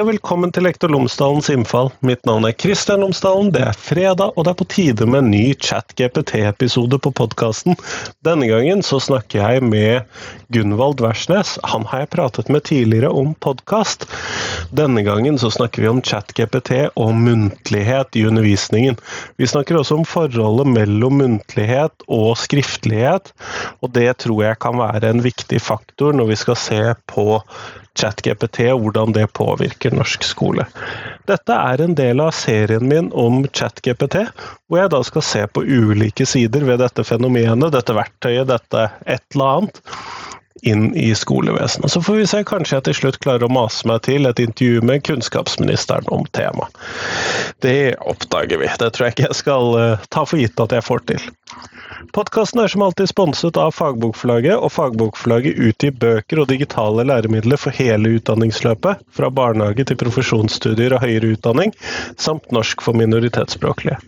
Og 0.00 0.06
velkommen 0.08 0.48
til 0.48 0.64
Lektor 0.64 0.88
Lomsdalens 0.88 1.50
innfall. 1.52 1.90
Mitt 2.08 2.22
navn 2.24 2.46
er 2.48 2.54
Kristian 2.56 3.02
Lomsdalen. 3.04 3.50
Det 3.52 3.60
er 3.68 3.76
fredag, 3.76 4.30
og 4.32 4.46
det 4.46 4.54
er 4.54 4.56
på 4.56 4.66
tide 4.72 5.04
med 5.04 5.26
en 5.26 5.28
ny 5.34 5.42
chat-GPT-episode 5.60 6.96
på 7.04 7.12
podkasten. 7.18 7.76
Denne 8.24 8.48
gangen 8.48 8.80
så 8.86 8.96
snakker 9.04 9.42
jeg 9.42 9.66
med 9.68 10.08
Gunvald 10.56 11.02
Versnes. 11.04 11.58
Han 11.68 11.84
har 11.90 12.06
jeg 12.06 12.12
pratet 12.14 12.48
med 12.48 12.64
tidligere 12.70 13.10
om 13.12 13.34
podkast. 13.44 14.06
Denne 14.72 15.04
gangen 15.04 15.36
så 15.42 15.50
snakker 15.52 15.84
vi 15.84 15.92
om 15.92 16.00
chat-GPT 16.00 16.94
og 16.94 17.12
muntlighet 17.20 18.16
i 18.16 18.24
undervisningen. 18.30 18.96
Vi 19.36 19.50
snakker 19.52 19.82
også 19.82 20.00
om 20.00 20.08
forholdet 20.08 20.72
mellom 20.78 21.20
muntlighet 21.20 22.08
og 22.08 22.38
skriftlighet, 22.40 23.34
og 23.84 23.92
det 23.92 24.08
tror 24.24 24.46
jeg 24.48 24.62
kan 24.64 24.80
være 24.80 25.12
en 25.12 25.20
viktig 25.28 25.60
faktor 25.60 26.16
når 26.16 26.32
vi 26.32 26.40
skal 26.40 26.60
se 26.64 26.82
på 27.12 27.42
ChatGPT 27.98 28.66
og 28.70 28.84
hvordan 28.84 29.14
det 29.16 29.26
påvirker 29.36 29.94
norsk 29.96 30.24
skole. 30.26 30.66
Dette 31.30 31.56
er 31.56 31.82
en 31.82 31.96
del 31.98 32.22
av 32.22 32.32
serien 32.36 32.86
min 32.86 33.10
om 33.16 33.42
ChatGPT, 33.50 34.22
hvor 34.68 34.82
jeg 34.82 34.92
da 34.94 35.02
skal 35.06 35.26
se 35.26 35.44
på 35.50 35.64
ulike 35.66 36.26
sider 36.28 36.66
ved 36.68 36.82
dette 36.84 37.04
fenomenet, 37.06 37.72
dette 37.74 37.96
verktøyet, 37.96 38.48
dette 38.50 38.88
et 39.06 39.24
eller 39.34 39.56
annet 39.56 39.82
inn 40.62 40.90
i 40.96 41.14
skolevesenet. 41.14 41.92
Så 41.92 42.02
får 42.02 42.20
vi 42.20 42.26
se, 42.30 42.42
kanskje 42.44 42.76
jeg 42.76 42.86
til 42.88 42.98
slutt 43.00 43.20
klarer 43.24 43.46
å 43.46 43.52
mase 43.52 43.88
meg 43.88 44.02
til 44.06 44.28
et 44.28 44.42
intervju 44.42 44.84
med 44.86 45.04
kunnskapsministeren 45.08 46.08
om 46.14 46.26
temaet. 46.36 46.80
Det 47.64 47.96
oppdager 48.00 48.60
vi. 48.62 48.70
Det 48.80 48.92
tror 48.94 49.08
jeg 49.08 49.16
ikke 49.16 49.28
jeg 49.28 49.40
skal 49.42 49.74
uh, 49.76 50.08
ta 50.12 50.24
for 50.28 50.40
gitt 50.40 50.60
at 50.62 50.74
jeg 50.76 50.86
får 50.86 51.04
til. 51.10 51.30
Podkasten 52.16 52.62
er 52.62 52.70
som 52.72 52.82
alltid 52.82 53.10
sponset 53.10 53.58
av 53.60 53.74
Fagbokforlaget, 53.76 54.56
og 54.56 54.72
Fagbokforlaget 54.72 55.58
utgir 55.60 55.92
bøker 56.00 56.40
og 56.42 56.48
digitale 56.50 57.04
læremidler 57.06 57.60
for 57.60 57.76
hele 57.76 58.16
utdanningsløpet, 58.16 59.04
fra 59.14 59.30
barnehage 59.30 59.84
til 59.86 59.98
profesjonsstudier 60.00 60.96
og 60.96 61.04
høyere 61.04 61.34
utdanning, 61.36 61.74
samt 62.18 62.48
norsk 62.56 62.82
for 62.82 62.98
minoritetsspråklige. 62.98 64.00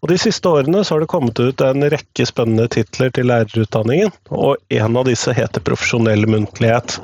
Og 0.00 0.08
De 0.08 0.16
siste 0.20 0.48
årene 0.48 0.84
har 0.86 1.02
det 1.02 1.10
kommet 1.10 1.40
ut 1.40 1.64
en 1.64 1.84
rekke 1.92 2.26
spennende 2.28 2.68
titler 2.70 3.10
til 3.14 3.28
lærerutdanningen, 3.30 4.12
og 4.30 4.56
en 4.70 4.96
av 5.00 5.08
disse 5.10 5.34
heter 5.36 5.59
Profesjonell 5.66 6.26
muntlighet. 6.30 6.98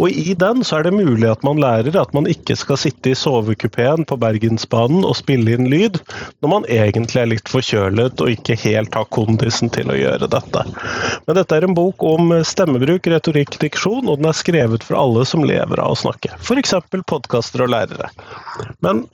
Og 0.00 0.10
I 0.10 0.34
den 0.38 0.64
så 0.66 0.80
er 0.80 0.88
det 0.88 0.94
mulig 0.96 1.28
at 1.30 1.44
man 1.46 1.60
lærer 1.62 1.96
at 2.00 2.14
man 2.16 2.28
ikke 2.30 2.56
skal 2.58 2.78
sitte 2.80 3.12
i 3.12 3.18
sovekupeen 3.18 4.06
på 4.08 4.18
Bergensbanen 4.20 5.04
og 5.06 5.16
spille 5.18 5.56
inn 5.56 5.70
lyd, 5.72 6.00
når 6.42 6.52
man 6.52 6.68
egentlig 6.72 7.22
er 7.22 7.30
litt 7.30 7.50
forkjølet 7.52 8.22
og 8.22 8.32
ikke 8.32 8.58
helt 8.64 8.96
har 8.96 9.08
kondisen 9.14 9.72
til 9.74 9.92
å 9.92 9.98
gjøre 9.98 10.30
dette. 10.32 10.64
Men 11.26 11.38
dette 11.38 11.58
er 11.58 11.66
en 11.66 11.76
bok 11.76 12.02
om 12.06 12.32
stemmebruk, 12.46 13.08
retorikk, 13.12 13.58
diksjon, 13.62 14.06
og 14.06 14.20
den 14.20 14.30
er 14.30 14.36
skrevet 14.36 14.86
for 14.86 14.98
alle 15.00 15.26
som 15.28 15.44
lever 15.46 15.82
av 15.82 15.94
å 15.94 16.00
snakke, 16.00 16.32
f.eks. 16.40 16.74
podkaster 17.06 17.64
og 17.64 17.72
lærere. 17.74 18.10
Men 18.84 19.04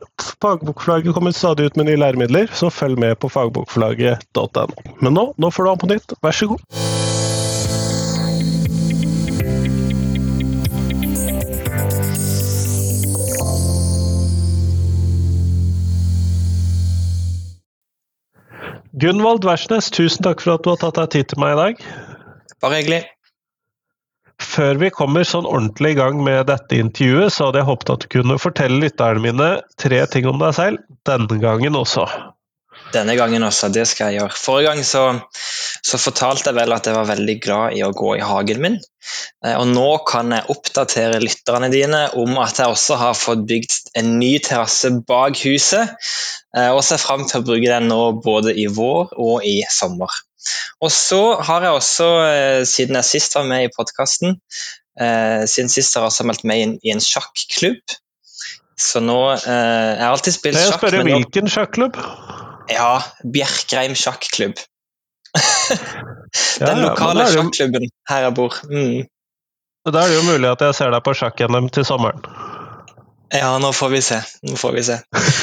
fagbokforlaget 0.43 1.15
kommer 1.17 1.35
stadig 1.37 1.71
ut 1.71 1.77
med 1.77 1.91
nye 1.91 2.01
læremidler. 2.01 2.51
så 2.53 2.71
følg 2.71 2.99
med 2.99 3.19
på 3.19 3.29
fagbokforlaget.no. 3.29 4.67
Men 5.01 5.15
nå, 5.15 5.33
nå 5.37 5.51
får 5.51 5.65
du 5.65 5.73
ha 5.73 5.77
på 5.77 5.93
nytt, 5.95 6.19
vær 6.23 6.37
så 6.37 6.53
god. 6.55 7.02
Gunvald 18.93 19.47
Versnes, 19.49 19.89
tusen 19.89 20.21
takk 20.27 20.43
for 20.45 20.59
at 20.59 20.67
du 20.67 20.75
har 20.75 20.81
tatt 20.83 20.99
deg 21.01 21.13
tid 21.15 21.31
til 21.31 21.41
meg 21.41 21.55
i 21.55 21.61
dag. 21.61 21.79
Bare 22.61 22.81
hyggelig. 22.83 23.01
Før 24.43 24.77
vi 24.83 24.91
kommer 24.93 25.25
sånn 25.25 25.49
ordentlig 25.49 25.95
i 25.95 25.99
gang 26.01 26.19
med 26.21 26.51
dette 26.51 26.77
intervjuet, 26.77 27.33
så 27.33 27.49
hadde 27.49 27.63
jeg 27.63 27.69
håpet 27.71 27.93
at 27.95 28.05
du 28.05 28.09
kunne 28.13 28.37
fortelle 28.43 28.83
lytterne 28.83 29.23
mine 29.25 29.49
tre 29.81 30.03
ting 30.13 30.29
om 30.29 30.43
deg 30.43 30.53
selv, 30.59 30.83
denne 31.09 31.39
gangen 31.41 31.79
også. 31.79 32.05
Denne 32.93 33.15
gangen 33.17 33.45
også, 33.47 33.71
det 33.73 33.87
skal 33.89 34.11
jeg 34.11 34.21
gjøre. 34.21 34.37
Forrige 34.37 34.71
gang 34.71 34.83
så, 34.87 35.03
så, 35.81 36.01
fortalte 36.01 36.51
jeg 36.51 36.59
vel 36.59 36.75
at 36.75 36.89
jeg 36.89 36.97
var 36.97 37.09
veldig 37.09 37.37
glad 37.45 37.77
i 37.79 37.85
å 37.87 37.93
gå 37.97 38.17
i 38.19 38.25
hagen 38.27 38.61
min. 38.63 38.79
Eh, 39.45 39.55
og 39.57 39.67
nå 39.71 39.87
kan 40.09 40.33
jeg 40.35 40.49
oppdatere 40.53 41.23
lytterne 41.23 41.71
dine 41.73 42.05
om 42.21 42.37
at 42.43 42.61
jeg 42.61 42.73
også 42.73 42.99
har 43.01 43.17
fått 43.19 43.47
bygd 43.49 43.79
en 43.99 44.17
ny 44.21 44.35
terrasse 44.45 44.93
bak 45.09 45.41
huset. 45.47 45.95
Eh, 46.57 46.69
og 46.71 46.83
ser 46.87 47.01
fram 47.03 47.25
til 47.29 47.41
å 47.41 47.47
bruke 47.47 47.71
den 47.71 47.89
nå 47.91 48.03
både 48.25 48.55
i 48.59 48.69
vår 48.71 49.17
og 49.17 49.49
i 49.49 49.61
sommer. 49.73 50.21
Og 50.83 50.91
så 50.91 51.23
har 51.47 51.65
jeg 51.65 51.79
også, 51.79 52.09
eh, 52.27 52.61
siden 52.69 52.99
jeg 52.99 53.09
sist 53.09 53.39
var 53.39 53.49
med 53.49 53.69
i 53.69 53.73
podkasten, 53.73 54.41
siden 54.93 55.71
sist 55.73 55.95
har 55.97 56.03
jeg 56.05 56.11
også 56.11 56.25
meldt 56.29 56.43
meg 56.45 56.59
inn 56.61 56.73
i 56.85 56.91
en 56.93 57.01
sjakklubb. 57.01 57.95
Så 58.77 59.01
nå 59.01 59.17
Jeg 59.41 60.03
har 60.03 60.11
alltid 60.11 60.35
spilt 60.37 60.59
sjakk. 60.59 60.67
Jeg 60.69 60.81
spørre 60.83 61.07
hvilken 61.07 61.49
sjakklubb? 61.49 61.97
Ja, 62.71 63.03
Bjerkreim 63.25 63.97
sjakklubb. 63.99 64.61
Den 66.59 66.79
ja, 66.79 66.89
lokale 66.89 67.27
jo... 67.27 67.35
sjakklubben 67.39 67.89
her 68.11 68.29
jeg 68.29 68.37
bor. 68.39 68.59
Mm. 68.71 69.09
Da 69.89 70.05
er 70.05 70.13
det 70.13 70.19
jo 70.21 70.27
mulig 70.29 70.51
at 70.51 70.63
jeg 70.63 70.79
ser 70.79 70.93
deg 70.95 71.03
på 71.03 71.15
sjakk-NM 71.19 71.71
til 71.75 71.87
sommeren. 71.87 72.23
Ja, 73.33 73.55
nå 73.59 73.71
får 73.73 73.89
vi 73.89 74.01
se. 74.05 74.19
Nå 74.45 74.59
får 74.61 74.75
vi 74.77 74.83
se. 74.85 74.99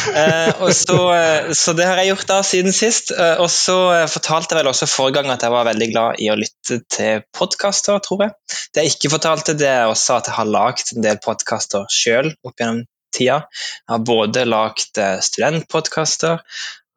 Eh, 0.09 0.69
så, 0.73 0.97
eh, 1.13 1.51
så, 1.57 1.73
det 1.73 1.87
har 1.89 1.99
jeg 1.99 2.11
gjort 2.11 2.27
da 2.29 2.37
siden 2.45 2.73
sist. 2.75 3.11
Eh, 3.11 3.41
og 3.41 3.49
så 3.49 3.77
eh, 3.95 4.05
fortalte 4.09 4.53
jeg 4.53 4.61
vel 4.61 4.69
også 4.71 4.87
forrige 4.89 5.17
gang 5.17 5.31
at 5.33 5.43
jeg 5.45 5.53
var 5.53 5.65
veldig 5.67 5.87
glad 5.91 6.21
i 6.21 6.29
å 6.29 6.37
lytte 6.37 6.79
til 6.93 7.23
podkaster, 7.35 7.97
tror 8.05 8.23
jeg. 8.27 8.35
Det 8.73 8.85
jeg 8.85 8.95
ikke 8.95 9.11
fortalte, 9.15 9.57
det 9.57 9.71
er 9.71 9.89
også 9.89 10.19
at 10.19 10.29
jeg 10.29 10.37
har 10.37 10.49
lagd 10.49 10.93
en 10.95 11.05
del 11.07 11.17
podkaster 11.23 11.89
sjøl 11.93 12.31
opp 12.45 12.61
gjennom 12.61 12.83
tida. 13.15 13.39
Jeg 13.49 13.93
har 13.95 14.05
både 14.05 14.45
lagd 14.45 15.01
studentpodkaster, 15.25 16.45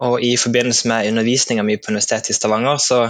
og 0.03 0.23
i 0.25 0.33
forbindelse 0.41 0.89
med 0.91 1.09
undervisninga 1.13 1.63
mi 1.67 1.77
på 1.79 1.93
Universitetet 1.93 2.33
i 2.33 2.37
Stavanger, 2.37 2.81
så 2.83 3.03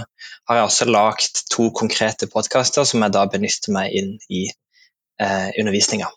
har 0.49 0.59
jeg 0.59 0.67
også 0.67 0.89
lagd 0.89 1.39
to 1.53 1.69
konkrete 1.75 2.29
podkaster 2.29 2.85
som 2.87 3.01
jeg 3.01 3.15
da 3.15 3.23
benytter 3.31 3.73
meg 3.73 3.95
inn 3.97 4.11
i 4.29 4.43
eh, 4.49 5.49
undervisninga. 5.59 6.11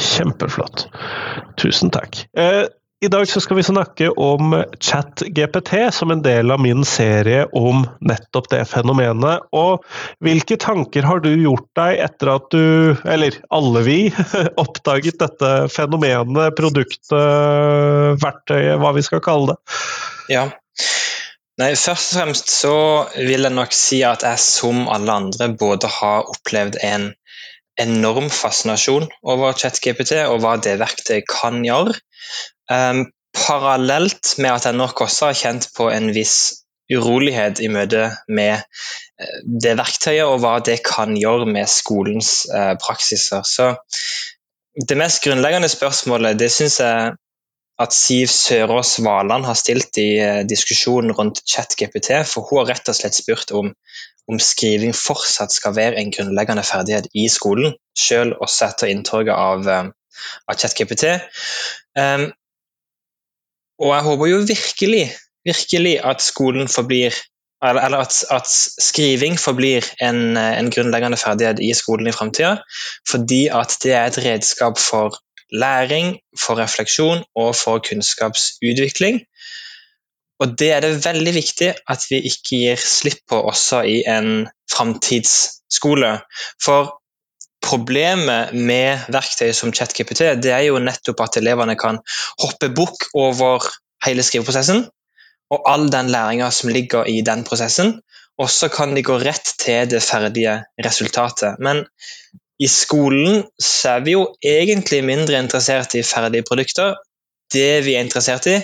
Kjempeflott. 0.00 0.86
Tusen 1.60 1.92
takk. 1.94 2.20
Eh, 2.36 2.66
i 3.04 3.08
dag 3.12 3.28
skal 3.28 3.58
vi 3.58 3.62
snakke 3.62 4.08
om 4.10 4.54
ChatGPT 4.80 5.92
som 5.92 6.10
en 6.10 6.22
del 6.24 6.50
av 6.50 6.62
min 6.64 6.80
serie 6.88 7.42
om 7.52 7.82
nettopp 8.00 8.48
det 8.48 8.62
fenomenet. 8.70 9.44
Og 9.52 9.84
hvilke 10.24 10.56
tanker 10.56 11.04
har 11.04 11.20
du 11.20 11.28
gjort 11.34 11.68
deg 11.76 12.00
etter 12.06 12.30
at 12.32 12.46
du, 12.54 12.96
eller 13.04 13.36
alle 13.52 13.82
vi, 13.84 13.98
oppdaget 14.64 15.20
dette 15.20 15.50
fenomenet, 15.74 16.56
produktet, 16.56 18.16
verktøyet, 18.22 18.78
hva 18.80 18.94
vi 18.96 19.04
skal 19.04 19.24
kalle 19.24 19.52
det? 19.52 19.76
Ja. 20.32 20.46
Nei, 21.60 21.74
Først 21.76 22.14
og 22.14 22.18
fremst 22.18 22.52
så 22.52 22.74
vil 23.16 23.44
jeg 23.44 23.52
nok 23.52 23.76
si 23.76 24.00
at 24.08 24.24
jeg 24.24 24.40
som 24.40 24.86
alle 24.92 25.20
andre 25.20 25.52
både 25.52 25.92
har 26.00 26.32
opplevd 26.32 26.80
en 26.84 27.10
enorm 27.80 28.30
fascinasjon 28.32 29.08
over 29.28 29.56
ChatGPT 29.56 30.16
og 30.24 30.40
hva 30.40 30.56
det 30.64 30.78
verktøyet 30.80 31.28
kan 31.28 31.60
gjøre. 31.64 31.92
Um, 32.70 33.06
parallelt 33.36 34.34
med 34.38 34.50
at 34.50 34.64
jeg 34.64 34.78
nok 34.78 35.00
også 35.00 35.30
har 35.30 35.36
kjent 35.38 35.68
på 35.76 35.90
en 35.92 36.10
viss 36.16 36.64
urolighet 36.92 37.60
i 37.62 37.68
møte 37.70 38.08
med 38.28 38.62
uh, 38.62 39.36
det 39.46 39.76
verktøyet 39.78 40.24
og 40.26 40.40
hva 40.42 40.56
det 40.64 40.80
kan 40.86 41.14
gjøre 41.18 41.48
med 41.50 41.70
skolens 41.70 42.46
uh, 42.50 42.74
praksiser. 42.82 43.44
Så 43.46 43.74
det 44.88 44.98
mest 44.98 45.22
grunnleggende 45.24 45.70
spørsmålet 45.72 46.40
det 46.40 46.50
syns 46.52 46.80
jeg 46.82 47.14
at 47.76 47.92
Siv 47.92 48.30
Sørås 48.32 48.94
Valand 49.04 49.44
har 49.44 49.58
stilt 49.58 49.98
i 50.00 50.10
uh, 50.22 50.42
diskusjonen 50.48 51.12
rundt 51.14 51.42
ChatGPT, 51.44 52.12
for 52.26 52.48
hun 52.48 52.64
har 52.64 52.72
rett 52.72 52.88
og 52.90 52.98
slett 52.98 53.18
spurt 53.18 53.52
om, 53.52 53.70
om 54.26 54.40
skriving 54.42 54.96
fortsatt 54.96 55.52
skal 55.52 55.76
være 55.76 56.00
en 56.00 56.10
grunnleggende 56.14 56.64
ferdighet 56.66 57.10
i 57.14 57.28
skolen, 57.30 57.76
selv 57.98 58.40
også 58.40 58.72
etter 58.72 58.90
inntoget 58.94 59.36
av, 59.36 59.92
av 60.48 60.58
ChatKPT. 60.60 61.16
Um, 61.98 62.28
og 63.82 63.92
jeg 63.92 64.06
håper 64.08 64.30
jo 64.32 64.42
virkelig, 64.48 65.06
virkelig 65.44 65.96
at 66.04 66.22
skolen 66.24 66.68
forblir 66.68 67.16
eller 67.64 67.98
at, 68.04 68.24
at 68.30 68.48
skriving 68.82 69.38
forblir 69.40 69.84
en, 70.04 70.36
en, 70.36 70.70
grunnleggende 70.70 71.16
ferdighet 71.16 71.60
i 71.64 71.72
skolen 71.74 72.06
i 72.06 72.12
framtida. 72.12 72.56
Fordi 73.10 73.46
at 73.48 73.78
det 73.82 73.92
er 73.92 74.06
et 74.06 74.18
redskap 74.24 74.78
for 74.78 75.16
læring, 75.52 76.18
for 76.38 76.58
refleksjon 76.60 77.24
og 77.34 77.56
for 77.56 77.78
kunnskapsutvikling. 77.78 79.20
Og 80.40 80.58
det 80.58 80.72
er 80.72 80.80
det 80.84 81.04
veldig 81.04 81.34
viktig 81.34 81.72
at 81.88 82.04
vi 82.10 82.20
ikke 82.28 82.60
gir 82.60 82.80
slipp 82.80 83.22
på 83.28 83.40
også 83.40 83.80
i 83.88 84.02
en 84.08 84.48
framtidsskole. 84.72 86.18
For 86.64 86.92
Problemet 87.66 88.54
med 88.54 89.08
verktøy 89.12 89.50
som 89.56 89.72
ChatGPT 89.74 90.22
det 90.42 90.52
er 90.54 90.68
jo 90.68 90.78
nettopp 90.82 91.24
at 91.24 91.40
elevene 91.40 91.74
kan 91.78 91.98
hoppe 92.42 92.70
bukk 92.74 93.08
over 93.18 93.66
hele 94.06 94.22
skriveprosessen 94.26 94.84
og 95.54 95.66
all 95.70 95.88
den 95.92 96.10
læringa 96.10 96.50
som 96.50 96.70
ligger 96.74 97.06
i 97.10 97.20
den 97.26 97.44
prosessen, 97.46 97.92
og 98.38 98.50
så 98.50 98.68
kan 98.72 98.94
de 98.96 99.04
gå 99.06 99.18
rett 99.22 99.52
til 99.62 99.86
det 99.90 100.02
ferdige 100.02 100.58
resultatet. 100.84 101.60
Men 101.62 101.84
i 102.58 102.68
skolen 102.70 103.44
så 103.62 103.96
er 103.96 104.06
vi 104.06 104.16
jo 104.16 104.24
egentlig 104.44 105.04
mindre 105.06 105.38
interessert 105.38 105.94
i 105.94 106.02
ferdige 106.06 106.46
produkter. 106.48 106.96
Det 107.52 107.84
vi 107.86 107.94
er 107.94 108.04
interessert 108.04 108.48
i, 108.50 108.56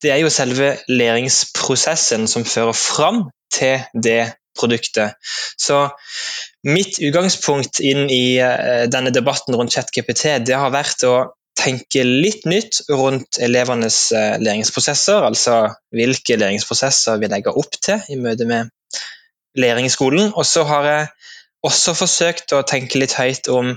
det 0.00 0.12
er 0.14 0.22
jo 0.22 0.32
selve 0.32 0.72
læringsprosessen 0.88 2.24
som 2.30 2.46
fører 2.48 2.72
fram 2.72 3.26
til 3.52 3.82
det 3.92 4.32
produktet. 4.58 5.12
Så 5.58 5.88
mitt 6.66 6.98
utgangspunkt 7.00 7.80
inn 7.80 8.08
i 8.12 8.38
uh, 8.42 8.86
denne 8.90 9.12
debatten 9.14 9.56
rundt 9.56 9.74
ChatGPT 9.74 10.38
det 10.46 10.58
har 10.58 10.72
vært 10.74 11.04
å 11.08 11.14
tenke 11.60 12.04
litt 12.06 12.46
nytt 12.48 12.82
rundt 12.88 13.40
elevenes 13.42 13.98
uh, 14.16 14.36
læringsprosesser. 14.40 15.24
Altså 15.26 15.62
hvilke 15.94 16.38
læringsprosesser 16.40 17.20
vi 17.20 17.30
legger 17.32 17.56
opp 17.60 17.76
til 17.80 18.02
i 18.08 18.18
møte 18.20 18.48
med 18.48 18.70
læring 19.58 19.88
i 19.88 19.92
skolen. 19.92 20.32
Og 20.34 20.46
så 20.46 20.64
har 20.68 20.88
jeg 20.88 21.08
også 21.66 21.96
forsøkt 21.98 22.54
å 22.56 22.64
tenke 22.68 23.00
litt 23.00 23.16
høyt 23.18 23.50
om 23.52 23.74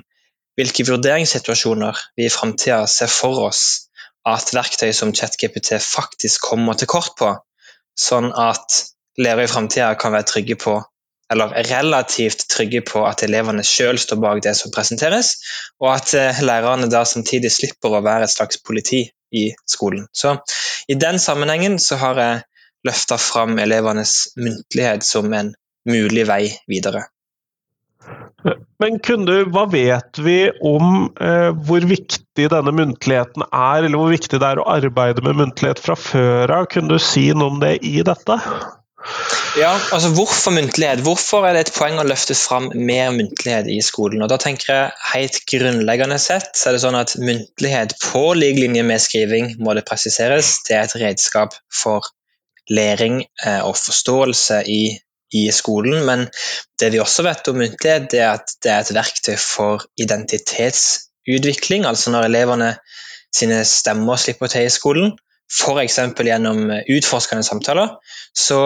hvilke 0.60 0.86
vurderingssituasjoner 0.86 1.98
vi 2.18 2.28
i 2.28 2.34
framtida 2.34 2.84
ser 2.88 3.12
for 3.12 3.48
oss 3.48 3.90
at 4.28 4.54
verktøy 4.56 4.94
som 4.96 5.12
ChatGPT 5.16 5.76
faktisk 5.84 6.46
kommer 6.52 6.78
til 6.80 6.88
kort 6.88 7.18
på, 7.20 7.34
sånn 8.00 8.30
at 8.32 8.78
lærere 9.20 9.48
i 9.48 9.52
framtida 9.52 9.90
kan 10.00 10.14
være 10.16 10.30
trygge 10.30 10.56
på 10.62 10.78
eller 11.34 11.56
relativt 11.70 12.46
trygge 12.54 12.84
på 12.86 13.04
at 13.10 13.26
elevene 13.26 13.66
sjøl 13.66 14.00
står 14.02 14.22
bak 14.22 14.44
det 14.46 14.54
som 14.60 14.74
presenteres, 14.74 15.34
og 15.82 15.92
at 15.96 16.14
eh, 16.18 16.42
lærerne 16.46 16.90
da 16.92 17.04
samtidig 17.10 17.52
slipper 17.54 17.98
å 17.98 18.04
være 18.06 18.30
et 18.30 18.36
slags 18.36 18.62
politi 18.62 19.04
i 19.34 19.48
skolen. 19.70 20.06
Så 20.14 20.38
I 20.88 20.98
den 21.00 21.20
sammenhengen 21.20 21.80
så 21.82 21.98
har 22.02 22.22
jeg 22.22 22.44
løfta 22.86 23.18
fram 23.18 23.58
elevenes 23.64 24.34
muntlighet 24.38 25.06
som 25.08 25.34
en 25.34 25.54
mulig 25.90 26.28
vei 26.30 26.44
videre. 26.70 27.08
Men 28.84 28.98
kunne, 29.00 29.38
hva 29.56 29.64
vet 29.72 30.20
vi 30.20 30.38
om 30.68 31.08
eh, 31.24 31.50
hvor 31.66 31.86
viktig 31.88 32.50
denne 32.52 32.74
muntligheten 32.76 33.46
er, 33.48 33.86
eller 33.86 34.00
hvor 34.00 34.12
viktig 34.12 34.40
det 34.42 34.50
er 34.50 34.60
å 34.60 34.68
arbeide 34.74 35.24
med 35.24 35.40
muntlighet 35.40 35.80
fra 35.80 35.96
før 35.96 36.52
av? 36.52 36.68
Kunne 36.74 36.98
du 36.98 37.04
si 37.04 37.30
noe 37.32 37.54
om 37.56 37.62
det 37.64 37.78
i 37.88 38.02
dette? 38.06 38.40
Ja, 39.60 39.74
altså 39.92 40.10
Hvorfor 40.16 40.52
muntlighet? 40.56 41.04
Hvorfor 41.06 41.46
er 41.46 41.54
det 41.54 41.68
et 41.68 41.74
poeng 41.76 42.00
å 42.02 42.06
løfte 42.08 42.36
fram 42.38 42.72
mer 42.74 43.12
muntlighet 43.14 43.68
i 43.70 43.80
skolen? 43.86 44.24
Og 44.24 44.32
da 44.32 44.40
tenker 44.42 44.72
jeg 44.72 44.92
Helt 45.14 45.40
grunnleggende 45.50 46.18
sett 46.22 46.56
så 46.58 46.70
er 46.70 46.78
det 46.78 46.84
sånn 46.86 46.98
at 46.98 47.16
muntlighet 47.22 47.98
på 48.02 48.26
lik 48.38 48.58
linje 48.62 48.86
med 48.88 49.04
skriving 49.04 49.54
må 49.62 49.76
det 49.78 49.86
presiseres, 49.86 50.56
det 50.68 50.78
er 50.78 50.88
et 50.88 50.98
redskap 51.04 51.58
for 51.70 52.08
læring 52.72 53.22
eh, 53.46 53.62
og 53.62 53.76
forståelse 53.78 54.64
i 54.72 54.84
i 55.34 55.48
skolen. 55.52 56.06
Men 56.06 56.28
det 56.80 56.92
vi 56.94 57.02
også 57.02 57.26
vet 57.26 57.48
om 57.50 57.58
muntlighet, 57.58 58.10
det 58.12 58.22
er 58.22 58.38
at 58.38 58.56
det 58.64 58.72
er 58.72 58.84
et 58.84 58.94
verktøy 58.96 59.36
for 59.42 59.86
identitetsutvikling. 60.00 61.88
Altså 61.90 62.14
når 62.14 62.30
elevene 62.30 62.74
sine 63.34 63.64
stemmer 63.66 64.22
slipper 64.22 64.52
til 64.54 64.68
i 64.68 64.74
skolen, 64.74 65.16
f.eks. 65.54 66.00
gjennom 66.22 66.70
utforskende 66.70 67.46
samtaler, 67.46 67.98
så 68.38 68.60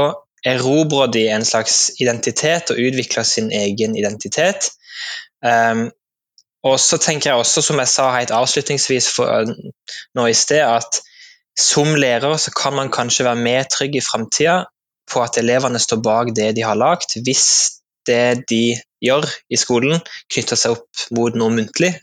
erobrer 0.48 1.12
de 1.12 1.28
en 1.34 1.46
slags 1.46 1.92
identitet 2.02 2.72
og 2.72 2.80
utvikler 2.80 3.28
sin 3.28 3.52
egen 3.52 3.96
identitet. 4.00 4.72
Um, 5.44 5.90
og 6.68 6.80
så 6.82 6.98
tenker 6.98 7.32
jeg 7.32 7.40
også, 7.40 7.62
som 7.62 7.80
jeg 7.80 7.92
sa 7.92 8.08
helt 8.16 8.34
avslutningsvis 8.34 9.12
for, 9.16 9.52
nå 10.18 10.26
i 10.28 10.36
sted, 10.36 10.64
at 10.64 11.02
som 11.58 11.96
lærer 11.98 12.38
så 12.38 12.52
kan 12.54 12.76
man 12.78 12.92
kanskje 12.94 13.26
være 13.26 13.42
mer 13.42 13.70
trygg 13.72 13.96
i 13.98 14.04
framtida 14.06 14.64
på 15.12 15.24
at 15.24 15.40
elevene 15.40 15.80
står 15.80 16.02
bak 16.04 16.34
det 16.36 16.52
de 16.58 16.66
har 16.68 16.78
lagd, 16.78 17.16
hvis 17.24 17.46
det 18.08 18.44
de 18.50 18.76
gjør 19.04 19.26
i 19.50 19.60
skolen, 19.60 20.02
knytter 20.32 20.60
seg 20.60 20.78
opp 20.78 21.08
mot 21.16 21.36
noe 21.38 21.54
muntlig, 21.54 21.94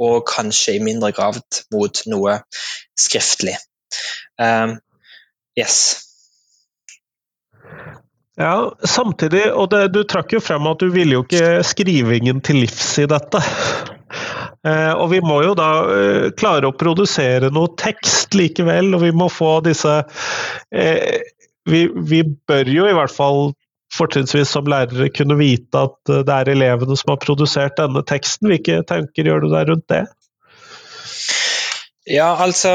og 0.00 0.22
kanskje 0.28 0.76
i 0.76 0.84
mindre 0.84 1.12
grad 1.16 1.40
mot 1.74 2.02
noe 2.12 2.38
skriftlig. 2.98 3.56
Um, 4.40 4.78
yes. 5.58 6.09
Ja, 8.40 8.72
samtidig, 8.88 9.50
og 9.52 9.68
det, 9.72 9.90
du 9.92 10.00
trakk 10.08 10.32
jo 10.32 10.40
frem 10.40 10.64
at 10.70 10.80
du 10.80 10.88
ville 10.94 11.18
jo 11.18 11.24
ikke 11.26 11.60
skrivingen 11.66 12.40
til 12.44 12.62
livs 12.62 12.94
i 13.02 13.08
dette. 13.10 13.42
Eh, 14.66 14.92
og 14.92 15.10
vi 15.12 15.20
må 15.24 15.40
jo 15.44 15.52
da 15.56 15.68
eh, 15.92 16.26
klare 16.36 16.68
å 16.68 16.76
produsere 16.76 17.50
noe 17.52 17.72
tekst 17.80 18.36
likevel, 18.36 18.94
og 18.96 19.04
vi 19.04 19.12
må 19.16 19.28
få 19.32 19.58
disse 19.64 20.02
eh, 20.72 21.20
vi, 21.68 21.86
vi, 21.94 22.22
bør 22.48 22.68
jo 22.68 22.88
i 22.88 22.96
hvert 22.96 23.12
fall 23.12 23.52
fortrinnsvis 23.92 24.52
som 24.54 24.68
lærere 24.70 25.10
kunne 25.12 25.36
vite 25.40 25.84
at 25.88 26.12
det 26.26 26.34
er 26.34 26.52
elevene 26.52 26.96
som 26.96 27.12
har 27.12 27.20
produsert 27.22 27.76
denne 27.80 28.04
teksten. 28.06 28.48
Hvilke 28.52 28.80
tanker 28.88 29.26
gjør 29.26 29.44
du 29.44 29.48
deg 29.52 29.68
rundt 29.68 29.88
det? 29.90 30.04
Ja, 32.08 32.34
altså 32.40 32.72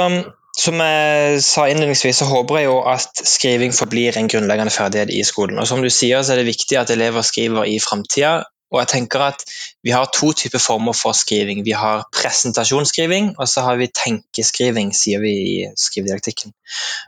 som 0.55 0.79
jeg 0.79 1.39
sa 1.43 1.65
innledningsvis, 1.67 2.21
så 2.21 2.27
håper 2.29 2.61
jeg 2.61 2.69
jo 2.69 2.79
at 2.87 3.21
skriving 3.27 3.73
forblir 3.75 4.15
en 4.17 4.29
grunnleggende 4.31 4.71
ferdighet 4.71 5.11
i 5.11 5.23
skolen. 5.27 5.59
Og 5.59 5.67
som 5.67 5.83
du 5.83 5.89
sier, 5.91 6.23
så 6.23 6.33
er 6.33 6.41
det 6.41 6.51
viktig 6.53 6.77
at 6.79 6.93
elever 6.93 7.25
skriver 7.27 7.67
i 7.67 7.79
framtida. 7.83 8.37
Og 8.73 8.79
jeg 8.81 8.89
tenker 8.91 9.21
at 9.27 9.43
Vi 9.85 9.91
har 9.93 10.09
to 10.09 10.31
typer 10.33 10.59
former 10.59 10.93
for 10.97 11.13
skriving. 11.13 11.61
Vi 11.65 11.75
har 11.77 12.07
presentasjonsskriving, 12.15 13.35
og 13.37 13.47
så 13.47 13.61
har 13.61 13.77
vi 13.77 13.91
tenkeskriving, 13.93 14.95
sier 14.97 15.21
vi 15.21 15.33
i 15.35 15.67
skrivedidaktikken. 15.77 16.55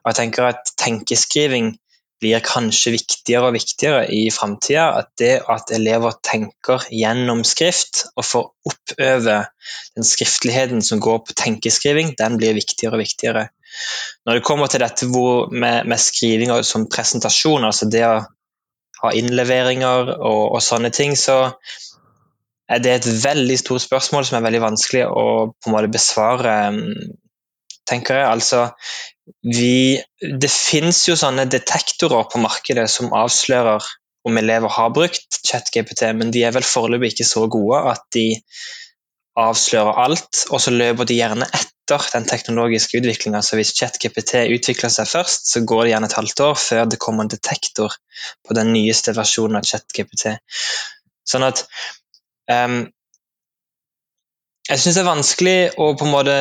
Og 0.03 0.11
jeg 0.11 0.19
tenker 0.19 0.51
at 0.51 0.75
Tenkeskriving 0.77 1.73
blir 2.21 2.41
kanskje 2.43 2.95
viktigere 2.95 3.49
og 3.49 3.57
viktigere 3.57 4.05
i 4.13 4.27
framtida. 4.33 4.87
At 5.01 5.11
det 5.21 5.33
at 5.49 5.73
elever 5.75 6.17
tenker 6.25 6.85
gjennom 6.93 7.43
skrift 7.47 8.05
og 8.15 8.25
får 8.25 8.47
oppøve 8.71 9.37
den 9.97 10.07
skriftligheten 10.07 10.81
som 10.85 11.01
går 11.03 11.21
på 11.27 11.37
tenkeskriving, 11.37 12.15
den 12.19 12.39
blir 12.39 12.57
viktigere 12.57 12.97
og 12.97 13.03
viktigere. 13.03 13.47
Når 14.25 14.39
det 14.39 14.45
kommer 14.47 14.71
til 14.71 14.81
dette 14.81 15.07
med, 15.07 15.85
med 15.85 16.01
skriving 16.01 16.53
som 16.65 16.87
presentasjon, 16.89 17.67
altså 17.67 17.89
det 17.91 18.05
å 18.07 18.17
ha 19.03 19.13
innleveringer 19.13 20.15
og, 20.17 20.43
og, 20.55 20.61
sånne 20.63 20.89
ting, 20.93 21.13
så 21.19 21.53
er 22.67 22.81
det 22.83 22.95
et 22.95 23.09
veldig 23.23 23.57
stort 23.61 23.85
spørsmål 23.85 24.25
som 24.27 24.39
er 24.39 24.47
veldig 24.47 24.63
vanskelig 24.63 25.05
å 25.07 25.27
på 25.53 25.69
en 25.69 25.75
måte 25.75 25.93
besvare, 25.93 26.55
tenker 27.89 28.19
jeg. 28.19 28.27
Altså, 28.29 28.63
vi, 29.43 29.99
det 30.21 30.51
finnes 30.51 30.99
jo 31.07 31.15
sånne 31.19 31.47
detektorer 31.51 32.27
på 32.31 32.41
markedet 32.43 32.87
som 32.91 33.13
avslører 33.15 33.85
om 34.27 34.37
elever 34.39 34.71
har 34.71 34.91
brukt 34.95 35.39
ChatGPT, 35.47 36.03
men 36.17 36.33
de 36.35 36.43
er 36.43 36.55
vel 36.55 36.65
foreløpig 36.67 37.13
ikke 37.13 37.27
så 37.27 37.45
gode 37.51 37.79
at 37.93 38.03
de 38.15 38.27
avslører 39.37 39.99
alt, 40.03 40.45
og 40.49 40.61
så 40.61 40.73
løper 40.73 41.07
de 41.07 41.19
gjerne 41.19 41.47
etter 41.47 42.07
den 42.11 42.25
teknologiske 42.27 42.99
utviklinga. 42.99 43.43
Så 43.45 43.59
hvis 43.59 43.71
ChatGPT 43.77 44.41
utvikler 44.55 44.91
seg 44.91 45.07
først, 45.07 45.47
så 45.51 45.61
går 45.63 45.85
det 45.85 45.93
gjerne 45.93 46.09
et 46.09 46.17
halvt 46.17 46.43
år 46.47 46.59
før 46.59 46.89
det 46.89 46.99
kommer 47.03 47.23
en 47.23 47.31
detektor 47.31 47.95
på 48.47 48.57
den 48.57 48.73
nyeste 48.73 49.13
versjonen 49.15 49.59
av 49.59 49.67
ChatGPT. 49.69 50.33
Sånn 51.27 51.45
at 51.47 51.63
um, 52.51 52.85
Jeg 54.67 54.81
syns 54.83 54.97
det 54.97 55.03
er 55.03 55.07
vanskelig 55.07 55.59
å 55.79 55.93
på 55.95 56.07
en 56.07 56.11
måte 56.11 56.33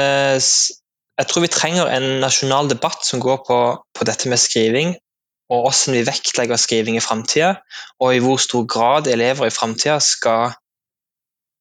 jeg 1.16 1.28
tror 1.30 1.44
vi 1.46 1.52
trenger 1.52 1.88
en 1.88 2.06
nasjonal 2.20 2.68
debatt 2.68 3.04
som 3.08 3.22
går 3.24 3.42
på, 3.46 3.58
på 3.96 4.08
dette 4.08 4.28
med 4.28 4.40
skriving, 4.40 4.94
og 5.48 5.62
hvordan 5.62 5.94
vi 5.94 6.06
vektlegger 6.08 6.58
skriving 6.60 6.98
i 6.98 7.04
framtida, 7.04 7.54
og 8.02 8.14
i 8.16 8.22
hvor 8.22 8.40
stor 8.42 8.66
grad 8.68 9.06
elever 9.08 9.46
i 9.46 9.54
framtida 9.54 10.00
skal, 10.02 10.56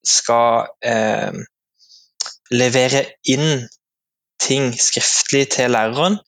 skal 0.05 0.65
eh, 0.83 1.37
levere 2.51 3.05
inn 3.31 3.67
ting 4.41 4.73
skriftlig 4.75 5.45
til 5.55 5.71
læreren, 5.71 6.19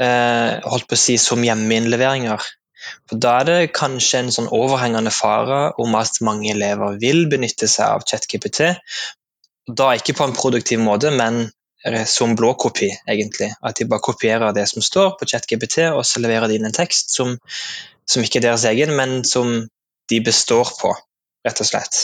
eh, 0.00 0.62
holdt 0.64 0.88
på 0.88 0.96
å 0.96 1.02
si 1.04 1.18
som 1.20 1.44
hjemmeinnleveringer. 1.44 2.50
For 3.10 3.20
Da 3.20 3.36
er 3.40 3.48
det 3.48 3.72
kanskje 3.76 4.22
en 4.22 4.32
sånn 4.32 4.48
overhengende 4.48 5.12
fare 5.12 5.74
om 5.82 5.94
at 5.98 6.22
mange 6.24 6.54
elever 6.54 6.96
vil 7.02 7.26
benytte 7.28 7.68
seg 7.68 7.98
av 7.98 8.06
ChatGPT. 8.08 8.70
Da 9.68 9.90
ikke 9.98 10.16
på 10.16 10.24
en 10.24 10.38
produktiv 10.38 10.80
måte, 10.80 11.12
men 11.12 11.50
som 12.06 12.34
blåkopi, 12.36 12.90
egentlig. 13.08 13.50
At 13.64 13.76
de 13.76 13.86
bare 13.88 14.04
kopierer 14.04 14.52
det 14.52 14.66
som 14.68 14.82
står 14.84 15.14
på 15.18 15.28
ChatGPT, 15.30 15.78
og 15.94 16.04
så 16.06 16.20
leverer 16.20 16.48
de 16.48 16.58
inn 16.58 16.68
en 16.68 16.76
tekst 16.76 17.14
som, 17.14 17.36
som, 18.04 18.24
ikke 18.24 18.40
er 18.42 18.50
deres 18.50 18.66
egen, 18.68 18.92
men 18.98 19.22
som 19.24 19.54
de 20.10 20.20
består 20.24 20.68
på, 20.80 20.92
rett 21.46 21.62
og 21.62 21.70
slett. 21.70 22.02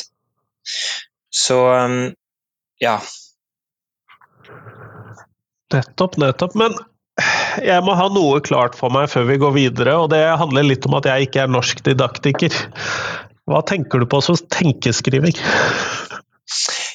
Så 1.34 1.58
um, 1.68 2.14
ja. 2.82 2.96
Nettopp, 5.74 6.16
nettopp. 6.22 6.56
Men 6.56 6.76
jeg 7.64 7.84
må 7.84 7.96
ha 7.96 8.08
noe 8.12 8.40
klart 8.44 8.76
for 8.78 8.92
meg 8.92 9.10
før 9.12 9.28
vi 9.30 9.38
går 9.40 9.54
videre, 9.56 9.96
og 10.00 10.10
det 10.12 10.24
handler 10.40 10.68
litt 10.68 10.86
om 10.88 10.96
at 10.98 11.08
jeg 11.08 11.28
ikke 11.28 11.44
er 11.44 11.52
norsk 11.52 11.84
didaktiker. 11.86 12.56
Hva 13.46 13.62
tenker 13.66 14.02
du 14.02 14.08
på 14.10 14.20
som 14.24 14.38
tenkeskriving? 14.52 15.36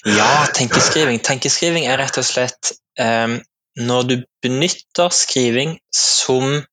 Ja, 0.05 0.47
tenkeskriving. 0.53 1.21
Tenkeskriving 1.21 1.85
er 1.85 1.99
rett 2.01 2.17
og 2.17 2.25
slett 2.25 2.73
um, 2.99 3.37
når 3.77 4.07
du 4.09 4.15
benytter 4.41 5.13
skriving 5.13 5.77
som 5.93 6.63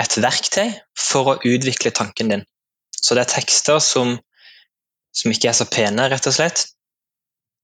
et 0.00 0.16
verktøy 0.16 0.72
for 0.98 1.34
å 1.34 1.38
utvikle 1.44 1.92
tanken 1.94 2.32
din. 2.32 2.44
Så 2.96 3.14
det 3.14 3.26
er 3.26 3.34
tekster 3.36 3.82
som 3.84 4.16
som 5.12 5.32
ikke 5.32 5.50
er 5.50 5.56
så 5.56 5.66
pene, 5.68 6.08
rett 6.08 6.24
og 6.24 6.32
slett, 6.32 6.62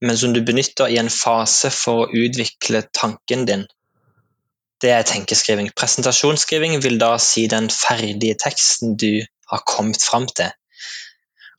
men 0.04 0.18
som 0.20 0.34
du 0.34 0.42
benytter 0.44 0.92
i 0.92 0.98
en 1.00 1.08
fase 1.08 1.70
for 1.72 2.04
å 2.04 2.10
utvikle 2.12 2.84
tanken 2.92 3.46
din. 3.48 3.64
Det 4.84 4.92
er 4.94 5.06
tenkeskriving. 5.08 5.72
Presentasjonsskriving 5.74 6.76
vil 6.84 7.00
da 7.00 7.14
si 7.22 7.46
den 7.50 7.70
ferdige 7.72 8.36
teksten 8.38 8.98
du 9.00 9.24
har 9.50 9.64
kommet 9.66 10.04
fram 10.04 10.28
til. 10.28 10.52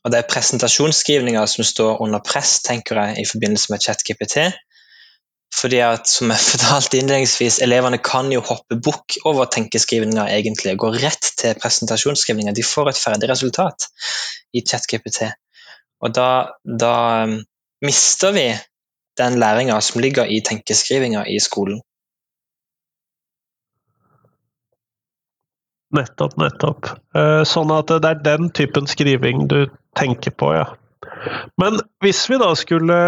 Og 0.04 0.12
det 0.12 0.20
er 0.20 0.30
presentasjonsskrivninger 0.32 1.46
som 1.52 1.66
står 1.66 2.00
under 2.00 2.22
press, 2.24 2.60
tenker 2.64 3.00
jeg, 3.02 3.20
i 3.20 3.28
forbindelse 3.28 3.72
med 3.72 3.82
ChatGPT. 3.84 4.46
Fordi 5.60 5.80
at, 5.82 6.08
som 6.08 6.30
jeg 6.30 6.46
fortalte 6.52 7.00
innledningsvis, 7.00 7.58
elevene 7.64 8.00
kan 8.04 8.30
jo 8.32 8.40
hoppe 8.46 8.78
bukk 8.80 9.18
over 9.28 9.50
tenkeskrivninga 9.52 10.28
egentlig, 10.32 10.76
og 10.76 10.86
gå 10.86 10.94
rett 11.02 11.32
til 11.42 11.58
presentasjonsskrivninger. 11.60 12.56
De 12.56 12.64
får 12.66 12.92
et 12.92 13.02
ferdig 13.02 13.30
resultat 13.32 13.90
i 14.56 14.64
ChatGPT. 14.64 15.28
Og 16.00 16.14
da, 16.16 16.30
da 16.64 16.94
um, 17.28 17.36
mister 17.84 18.32
vi 18.32 18.48
den 19.20 19.36
læringa 19.42 19.76
som 19.84 20.00
ligger 20.00 20.24
i 20.24 20.40
tenkeskrivinga 20.46 21.26
i 21.28 21.36
skolen. 21.44 21.82
Nettopp, 25.90 26.36
nettopp. 26.38 26.88
Eh, 27.18 27.42
sånn 27.50 27.72
at 27.74 27.90
det 27.90 28.10
er 28.14 28.20
den 28.22 28.52
typen 28.54 28.86
skriving 28.88 29.48
du 29.50 29.64
tenker 29.98 30.30
på, 30.30 30.52
ja. 30.54 30.66
Men 31.60 31.80
hvis 32.04 32.24
vi 32.30 32.38
da 32.40 32.52
skulle 32.58 33.00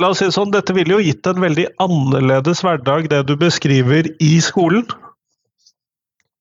La 0.00 0.08
oss 0.10 0.18
si 0.18 0.26
det 0.26 0.34
sånn, 0.34 0.50
dette 0.50 0.74
ville 0.74 0.96
jo 0.96 1.04
gitt 1.04 1.28
en 1.30 1.38
veldig 1.38 1.66
annerledes 1.82 2.62
hverdag, 2.64 3.04
det 3.12 3.20
du 3.28 3.36
beskriver 3.38 4.08
i 4.24 4.32
skolen. 4.42 4.88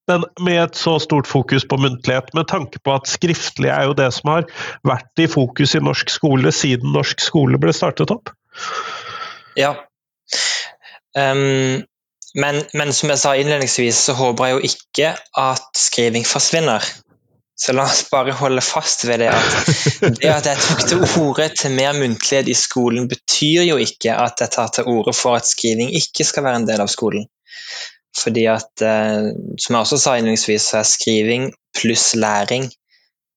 Den, 0.09 0.23
med 0.41 0.57
et 0.63 0.79
så 0.79 0.95
stort 1.03 1.29
fokus 1.29 1.67
på 1.69 1.77
muntlighet, 1.77 2.31
med 2.33 2.47
tanke 2.49 2.81
på 2.81 2.95
at 2.95 3.11
skriftlig 3.11 3.69
er 3.69 3.85
jo 3.91 3.93
det 3.99 4.07
som 4.15 4.31
har 4.33 4.47
vært 4.87 5.21
i 5.21 5.27
fokus 5.29 5.75
i 5.77 5.83
norsk 5.83 6.09
skole 6.09 6.55
siden 6.55 6.95
norsk 6.95 7.21
skole 7.21 7.59
ble 7.61 7.75
startet 7.75 8.15
opp. 8.15 8.33
Ja. 9.59 9.75
Um, 11.13 11.83
men, 12.33 12.63
men, 12.73 12.95
som 12.95 13.11
jeg 13.11 13.21
sa 13.21 13.35
innledningsvis, 13.37 14.07
så 14.07 14.15
håper 14.17 14.47
jeg 14.47 14.57
jo 14.57 14.73
ikke 14.73 15.13
at 15.43 15.69
skriving 15.77 16.25
forsvinner. 16.25 16.85
Så 17.61 17.75
la 17.77 17.83
oss 17.85 18.07
bare 18.09 18.33
holde 18.33 18.63
fast 18.65 19.03
ved 19.05 19.21
det 19.21 19.29
at 19.29 20.15
det 20.17 20.31
at 20.31 20.47
jeg 20.49 20.61
tok 20.65 20.81
til 20.89 21.03
orde 21.21 21.49
til 21.53 21.75
mer 21.77 21.93
muntlighet 21.93 22.49
i 22.49 22.57
skolen, 22.57 23.05
betyr 23.11 23.67
jo 23.67 23.77
ikke 23.81 24.15
at 24.17 24.41
jeg 24.41 24.53
tar 24.55 24.71
til 24.73 24.89
orde 24.89 25.13
for 25.13 25.37
at 25.37 25.45
skriving 25.45 25.93
ikke 25.99 26.25
skal 26.25 26.47
være 26.47 26.63
en 26.63 26.67
del 26.69 26.81
av 26.81 26.89
skolen. 26.89 27.27
Fordi 28.17 28.47
at, 28.49 28.81
eh, 28.81 29.29
som 29.61 29.75
jeg 29.75 29.79
også 29.79 29.99
sa 30.01 30.15
innledningsvis, 30.17 30.71
så 30.71 30.81
er 30.81 30.89
skriving 30.89 31.51
pluss 31.77 32.11
læring 32.17 32.65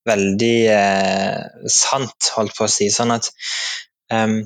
veldig 0.08 0.56
eh, 0.72 1.68
sant, 1.70 2.32
holdt 2.36 2.56
på 2.56 2.66
å 2.66 2.72
si. 2.72 2.88
Sånn 2.92 3.14
at 3.14 3.30
um, 4.12 4.40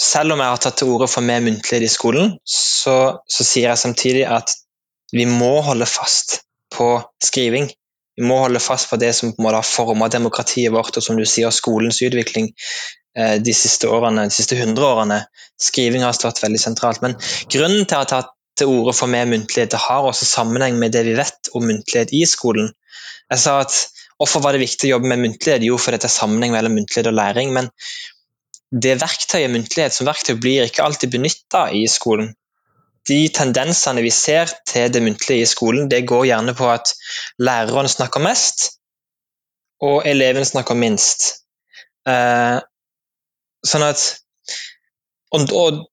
selv 0.00 0.34
om 0.34 0.40
jeg 0.40 0.52
har 0.52 0.62
tatt 0.64 0.78
til 0.80 0.92
orde 0.94 1.10
for 1.12 1.26
mer 1.26 1.42
muntlighet 1.44 1.84
i 1.84 1.92
skolen, 1.92 2.36
så, 2.44 2.96
så, 3.28 3.44
sier 3.44 3.70
jeg 3.70 3.82
samtidig 3.82 4.24
at 4.28 4.54
vi 5.12 5.26
må 5.28 5.58
holde 5.66 5.88
fast 5.90 6.40
på 6.72 6.92
skriving. 7.24 7.68
Vi 8.20 8.26
må 8.28 8.36
holde 8.42 8.60
fast 8.60 8.90
på 8.90 8.98
det 9.00 9.14
som 9.16 9.32
på 9.32 9.40
en 9.40 9.46
måte 9.46 9.62
har 9.62 9.66
formet 9.66 10.12
demokratiet 10.12 10.72
vårt, 10.74 10.96
og 10.96 11.04
som 11.04 11.16
du 11.16 11.24
sier, 11.24 11.48
skolens 11.54 12.02
utvikling 12.04 12.50
eh, 13.16 13.38
de 13.40 13.54
siste 13.56 13.88
årene, 13.88 14.26
de 14.28 14.36
siste 14.36 14.58
hundre 14.60 14.90
årene. 14.90 15.22
Skriving 15.60 16.04
har 16.04 16.16
stått 16.16 16.42
veldig 16.44 16.60
sentralt. 16.60 17.00
Men 17.04 17.16
grunnen 17.52 17.86
til 17.86 17.96
at 17.96 17.96
jeg 17.96 18.02
har 18.02 18.10
tatt 18.12 18.36
til 18.60 18.74
orde 18.74 18.92
for 18.98 19.08
mer 19.08 19.24
muntlighet, 19.30 19.72
det 19.72 19.80
har 19.80 20.04
også 20.04 20.28
sammenheng 20.28 20.76
med 20.76 20.92
det 20.92 21.06
vi 21.08 21.16
vet 21.16 21.48
om 21.56 21.64
muntlighet 21.64 22.12
i 22.12 22.26
skolen. 22.28 22.68
Jeg 23.32 23.42
sa 23.46 23.62
at 23.64 23.80
Hvorfor 24.20 24.42
var 24.44 24.52
det 24.52 24.60
viktig 24.60 24.90
å 24.90 24.98
jobbe 24.98 25.08
med 25.08 25.22
muntlighet? 25.22 25.62
Jo, 25.64 25.78
fordi 25.80 25.96
det 25.96 26.10
er 26.10 26.12
sammenheng 26.12 26.52
mellom 26.52 26.74
muntlighet 26.76 27.06
og 27.08 27.14
læring. 27.16 27.54
Men 27.56 27.70
det 28.84 28.98
verktøyet 29.00 29.48
muntlighet 29.48 29.96
som 29.96 30.08
verktøy 30.10 30.34
blir 30.36 30.66
ikke 30.66 30.84
alltid 30.84 31.14
benytta 31.14 31.70
i 31.72 31.86
skolen. 31.88 32.34
De 33.08 33.20
tendensene 33.34 34.02
vi 34.04 34.12
ser 34.14 34.50
til 34.68 34.90
det 34.92 35.02
muntlige 35.02 35.44
i 35.44 35.48
skolen, 35.48 35.88
det 35.90 36.04
går 36.08 36.26
gjerne 36.28 36.54
på 36.56 36.68
at 36.70 36.92
læreren 37.40 37.88
snakker 37.88 38.22
mest, 38.24 38.66
og 39.80 40.04
eleven 40.08 40.44
snakker 40.44 40.76
minst. 40.76 41.46
Eh, 42.08 42.58
sånn 43.66 43.86
at 43.86 44.04
og, 45.36 45.52
og, 45.54 45.86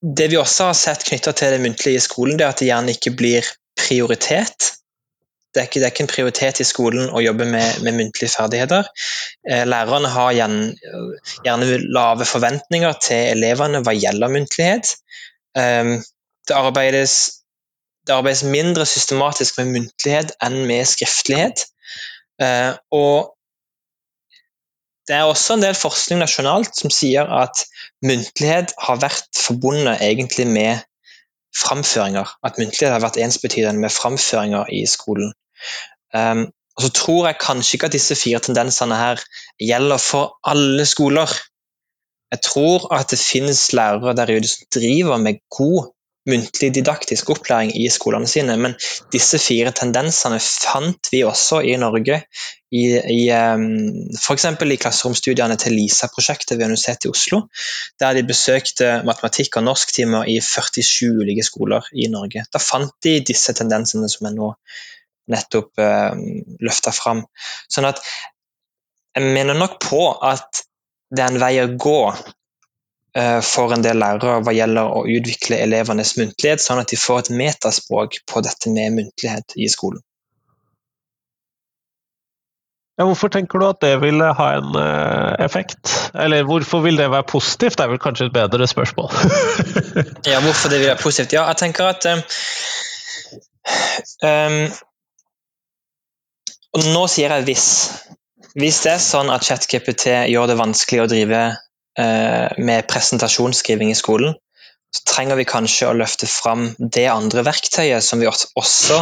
det 0.00 0.30
vi 0.32 0.38
også 0.40 0.70
har 0.70 0.76
sett 0.78 1.04
knytta 1.04 1.32
til 1.36 1.52
det 1.52 1.60
muntlige 1.60 2.00
i 2.00 2.04
skolen, 2.04 2.38
det 2.38 2.46
er 2.46 2.54
at 2.54 2.60
det 2.62 2.70
gjerne 2.70 2.94
ikke 2.96 3.12
blir 3.18 3.48
prioritet 3.76 4.70
det 5.50 5.60
er, 5.60 5.66
ikke, 5.66 5.80
det 5.80 5.86
er 5.86 5.92
ikke, 5.94 6.04
en 6.04 6.10
prioritet 6.10 6.60
i 6.62 6.66
skolen 6.66 7.10
å 7.10 7.20
jobbe 7.24 7.46
med, 7.50 7.80
med 7.82 7.96
muntlige 7.98 8.30
ferdigheter. 8.30 8.86
Eh, 9.48 9.64
lærerne 9.66 10.10
har 10.12 10.30
gjerne, 10.36 10.68
gjerne, 11.42 11.78
lave 11.90 12.26
forventninger 12.28 12.98
til 13.02 13.32
elevene 13.32 13.80
hva 13.82 13.94
gjelder 13.96 14.30
muntlighet. 14.30 14.92
Eh, 15.58 15.96
det, 16.50 16.56
arbeides, 16.58 17.16
det, 18.06 18.14
arbeides, 18.14 18.44
mindre 18.44 18.86
systematisk 18.86 19.60
med 19.60 19.74
muntlighet 19.76 20.34
enn 20.42 20.64
med 20.68 20.88
skriftlighet. 20.90 21.68
Eh, 22.42 22.74
og 22.94 23.36
det 25.08 25.16
er 25.16 25.26
også 25.26 25.56
en 25.56 25.64
del 25.64 25.74
forskning 25.74 26.20
nasjonalt 26.22 26.76
som 26.78 26.92
sier 26.94 27.26
at 27.34 27.64
muntlighet 28.06 28.74
har 28.78 29.00
vært 29.02 29.30
forbundet 29.34 30.02
egentlig 30.06 30.46
med 30.46 30.84
framføringer. 31.56 32.30
At 32.46 32.60
muntlighet 32.60 32.94
har 32.94 33.02
vært 33.02 33.18
ensbetydende 33.18 33.82
med 33.82 33.90
framføringer 33.90 34.70
i 34.70 34.84
skolen. 34.86 35.32
Um, 36.14 36.46
og 36.78 36.84
så 36.86 36.90
tror 36.94 37.26
jeg 37.26 37.40
kanskje 37.42 37.76
ikke 37.76 37.90
at 37.90 37.96
disse 37.96 38.16
fire 38.16 38.38
tendensene 38.44 38.96
her 38.96 39.22
gjelder 39.58 39.98
for 39.98 40.36
alle 40.46 40.86
skoler. 40.86 41.32
Jeg 42.30 42.44
tror 42.46 42.86
at 42.94 43.10
det 43.10 43.18
finnes 43.18 43.72
lærere 43.74 44.14
der 44.16 44.30
ute 44.36 44.48
som 44.48 44.70
driver 44.78 45.18
med 45.18 45.42
god 45.50 45.90
muntlig 46.28 46.74
didaktisk 46.74 47.30
opplæring 47.32 47.72
i 47.80 47.88
skolene 47.92 48.28
sine, 48.28 48.56
men 48.60 48.74
disse 49.12 49.40
fire 49.40 49.72
tendensene 49.76 50.40
fant 50.40 51.08
vi 51.12 51.22
også 51.24 51.62
i 51.64 51.76
Norge. 51.80 52.20
I, 52.70 52.82
i 53.10 53.22
um, 53.34 53.64
F.eks. 54.14 54.44
i 54.46 54.76
klasseromstudiene 54.78 55.56
til 55.58 55.74
LISA-prosjektet 55.74 56.58
ved 56.58 56.68
Universitetet 56.68 57.08
i 57.08 57.10
Oslo. 57.10 57.40
Der 57.98 58.14
de 58.14 58.22
besøkte 58.28 59.00
matematikk- 59.06 59.58
og 59.58 59.66
norsktimer 59.66 60.28
i 60.30 60.38
47 60.44 61.08
ulike 61.24 61.46
skoler 61.46 61.88
i 61.96 62.06
Norge. 62.12 62.44
Da 62.52 62.62
fant 62.62 62.92
de 63.02 63.16
disse 63.26 63.56
tendensene 63.58 64.10
som 64.12 64.28
jeg 64.28 64.38
nå 64.38 64.52
nettopp 65.30 65.82
uh, 65.82 66.14
løfta 66.62 66.94
fram. 66.94 67.24
Sånn 67.70 67.88
at 67.90 68.02
jeg 69.16 69.26
mener 69.34 69.58
nok 69.58 69.80
på 69.82 70.04
at 70.22 70.62
det 71.10 71.24
er 71.24 71.32
en 71.32 71.42
vei 71.42 71.56
å 71.58 71.72
gå 71.74 72.02
for 73.42 73.72
en 73.74 73.82
del 73.82 73.98
lærere 73.98 74.36
hva 74.46 74.52
gjelder 74.54 74.92
å 74.94 75.00
utvikle 75.10 75.58
elevenes 75.64 76.12
muntlighet, 76.14 76.62
sånn 76.62 76.78
at 76.82 76.92
de 76.92 76.98
får 77.00 77.24
et 77.24 77.30
metaspråk 77.40 78.20
på 78.30 78.42
dette 78.46 78.70
med 78.70 78.94
muntlighet 78.94 79.56
i 79.58 79.66
skolen. 79.72 79.98
Ja, 83.00 83.06
hvorfor 83.08 83.30
tenker 83.32 83.58
du 83.58 83.64
at 83.64 83.80
det 83.80 83.94
ville 84.02 84.26
ha 84.36 84.46
en 84.58 84.74
uh, 84.76 85.32
effekt? 85.40 85.88
Eller 86.12 86.44
hvorfor 86.44 86.82
vil 86.84 87.00
det 87.00 87.06
være 87.08 87.24
positivt, 87.30 87.78
det 87.78 87.86
er 87.86 87.94
vel 87.94 88.02
kanskje 88.02 88.26
et 88.28 88.34
bedre 88.34 88.66
spørsmål? 88.68 89.08
ja, 90.30 90.42
hvorfor 90.44 90.68
det 90.68 90.82
vil 90.82 90.90
være 90.90 91.00
positivt? 91.00 91.32
Ja, 91.32 91.46
jeg 91.48 91.56
tenker 91.62 91.88
at 91.88 92.04
um, 94.20 94.60
og 96.76 96.86
nå 96.92 97.06
sier 97.10 97.32
jeg 97.34 97.46
hvis. 97.48 97.66
Hvis 98.58 98.82
det 98.84 98.92
er 98.98 99.02
sånn 99.02 99.30
at 99.32 99.46
ChatGPT 99.46 100.10
gjør 100.30 100.52
det 100.52 100.58
vanskelig 100.60 101.04
å 101.04 101.08
drive 101.10 101.40
eh, 101.48 101.58
med 102.00 102.86
presentasjonsskriving 102.90 103.90
i 103.92 103.98
skolen, 103.98 104.34
så 104.90 105.04
trenger 105.06 105.38
vi 105.38 105.46
kanskje 105.46 105.90
å 105.90 105.96
løfte 105.96 106.26
fram 106.26 106.70
det 106.78 107.06
andre 107.12 107.44
verktøyet 107.46 108.02
som 108.02 108.22
vi 108.22 108.28
også 108.30 109.00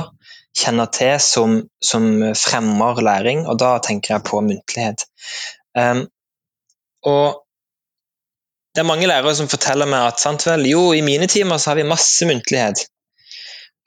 kjenner 0.59 0.91
til 0.93 1.17
som, 1.23 1.59
som 1.85 2.09
fremmer 2.37 3.01
læring, 3.05 3.47
og 3.49 3.59
da 3.61 3.77
tenker 3.85 4.17
jeg 4.17 4.27
på 4.29 4.41
muntlighet. 4.45 5.05
Um, 5.79 6.05
og 7.07 7.45
det 8.75 8.83
er 8.83 8.89
mange 8.89 9.09
lærere 9.11 9.35
som 9.39 9.51
forteller 9.51 9.89
meg 9.91 10.11
at 10.11 10.23
sant 10.23 10.45
vel, 10.47 10.67
jo, 10.69 10.91
i 10.95 11.05
mine 11.05 11.29
timer 11.31 11.59
så 11.59 11.73
har 11.73 11.81
vi 11.81 11.89
masse 11.89 12.27
muntlighet. 12.29 12.85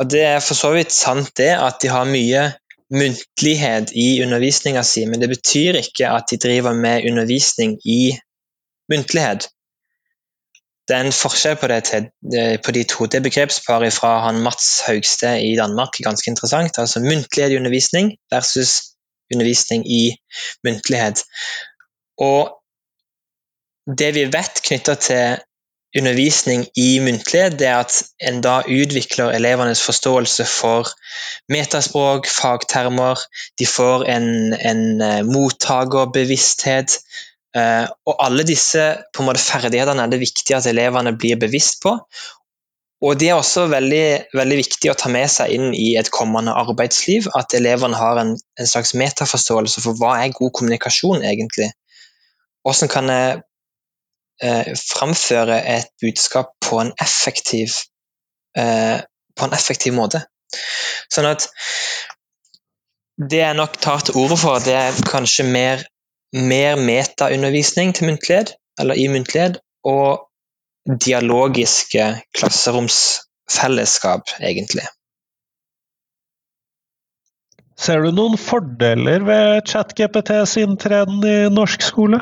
Og 0.02 0.10
det 0.10 0.24
er 0.26 0.42
for 0.42 0.58
så 0.58 0.72
vidt 0.74 0.94
sant 0.96 1.36
det 1.38 1.52
at 1.54 1.78
de 1.84 1.92
har 1.92 2.10
mye 2.10 2.48
muntlighet 2.92 3.94
i 3.96 4.08
undervisninga 4.24 4.84
si, 4.84 5.06
men 5.08 5.22
det 5.22 5.30
betyr 5.32 5.80
ikke 5.80 6.10
at 6.12 6.32
de 6.32 6.40
driver 6.42 6.76
med 6.76 7.06
undervisning 7.08 7.78
i 7.88 8.16
muntlighet. 8.92 9.50
Det 10.88 10.98
er 10.98 11.08
en 11.08 11.16
forskjell 11.16 11.58
på, 11.62 11.68
til, 11.88 12.08
eh, 12.38 12.56
på 12.60 12.74
de 12.76 12.84
to. 12.84 13.06
Det 13.06 13.24
begrepsparet 13.24 13.94
fra 13.94 14.16
han 14.26 14.42
Mats 14.44 14.82
Haugsted 14.88 15.44
i 15.46 15.56
Danmark 15.56 16.00
er 16.00 16.10
ganske 16.10 16.32
interessant. 16.32 16.80
Altså 16.82 17.00
muntlighet 17.00 17.54
i 17.54 17.60
undervisning 17.62 18.16
versus 18.34 18.82
undervisning 19.34 19.86
i 19.88 20.18
muntlighet. 20.66 21.24
Og 22.20 22.58
det 23.98 24.12
vi 24.16 24.26
vet 24.34 24.62
knytta 24.66 24.96
til 24.96 25.40
undervisning 25.98 26.66
i 26.76 27.00
muntlighet, 27.00 27.60
det 27.60 27.68
er 27.68 27.80
at 27.84 28.04
en 28.28 28.42
da 28.44 28.62
utvikler 28.68 29.34
elevenes 29.36 29.82
forståelse 29.84 30.46
for 30.46 30.88
metaspråk, 31.52 32.28
fagtermer. 32.28 33.20
De 33.60 33.68
får 33.68 34.06
en, 34.16 34.54
en 34.54 35.02
uh, 35.02 35.20
Uh, 37.52 37.88
og 38.08 38.16
alle 38.24 38.46
disse 38.48 38.84
på 39.12 39.24
en 39.24 39.28
måte, 39.28 39.44
ferdighetene 39.44 40.06
er 40.06 40.12
det 40.12 40.22
viktig 40.22 40.56
at 40.56 40.70
elevene 40.72 41.12
blir 41.20 41.40
bevisst 41.42 41.82
på. 41.84 41.98
Og 43.02 43.18
Det 43.18 43.32
er 43.32 43.34
også 43.36 43.66
veldig, 43.66 44.32
veldig, 44.38 44.58
viktig 44.60 44.92
å 44.92 44.98
ta 44.98 45.10
med 45.10 45.30
seg 45.34 45.54
inn 45.56 45.72
i 45.74 45.96
et 45.98 46.12
kommende 46.14 46.54
arbeidsliv. 46.54 47.32
At 47.34 47.56
elevene 47.58 47.98
har 47.98 48.20
en, 48.22 48.36
en 48.38 48.70
slags 48.70 48.94
metaforståelse 48.94 49.82
for 49.82 49.98
hva 49.98 50.20
er 50.22 50.36
god 50.38 50.52
kommunikasjon 50.60 51.26
egentlig. 51.26 51.72
Hvordan 52.62 52.92
kan 52.94 53.10
jeg 53.10 53.40
eh, 54.46 54.70
framføre 54.78 55.58
et 55.74 55.90
budskap 56.04 56.54
på 56.62 56.78
en 56.84 56.94
effektiv, 57.02 57.74
eh, 58.54 59.02
på 59.34 59.50
en 59.50 59.58
effektiv 59.58 59.98
måte? 59.98 60.22
Sånn 61.10 61.26
at 61.32 61.50
det 63.18 63.42
jeg 63.42 63.58
nok 63.58 63.82
tar 63.82 64.06
til 64.06 64.22
orde 64.22 64.38
for, 64.38 64.62
det 64.62 64.78
er 64.78 65.02
kanskje 65.10 65.48
mer, 65.50 65.82
mer 66.34 66.76
metaundervisning 66.80 67.96
til 67.96 68.08
muntlighet, 68.08 68.56
eller 68.80 68.96
i 68.96 69.08
muntlighet, 69.12 69.60
og 69.84 70.28
dialogiske 71.06 72.22
klasseromsfellesskap, 72.38 74.22
egentlig. 74.42 74.88
Ser 77.82 78.04
du 78.04 78.12
noen 78.14 78.38
fordeler 78.38 79.24
ved 79.26 79.62
ChatGPT 79.70 80.36
sin 80.50 80.78
trend 80.78 81.26
i 81.26 81.50
norsk 81.50 81.82
skole? 81.82 82.20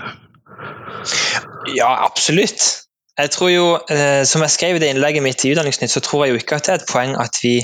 Ja, 1.76 1.90
absolutt. 2.06 2.86
Jeg 3.20 3.32
tror 3.36 3.50
jo, 3.52 3.66
eh, 3.92 4.24
Som 4.26 4.42
jeg 4.42 4.50
skrev 4.50 4.76
i 4.76 4.80
det 4.80 4.90
innlegget 4.94 5.24
mitt 5.24 5.44
i 5.44 5.52
Utdanningsnytt, 5.52 5.92
så 5.92 6.00
tror 6.00 6.26
jeg 6.26 6.32
jo 6.32 6.40
ikke 6.40 6.56
at 6.56 6.66
det 6.66 6.74
er 6.74 6.80
et 6.80 6.92
poeng 6.92 7.16
at 7.20 7.40
vi 7.44 7.58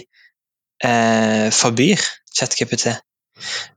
eh, 0.84 1.48
forbyr 1.56 2.04
ChatGPT 2.36 2.92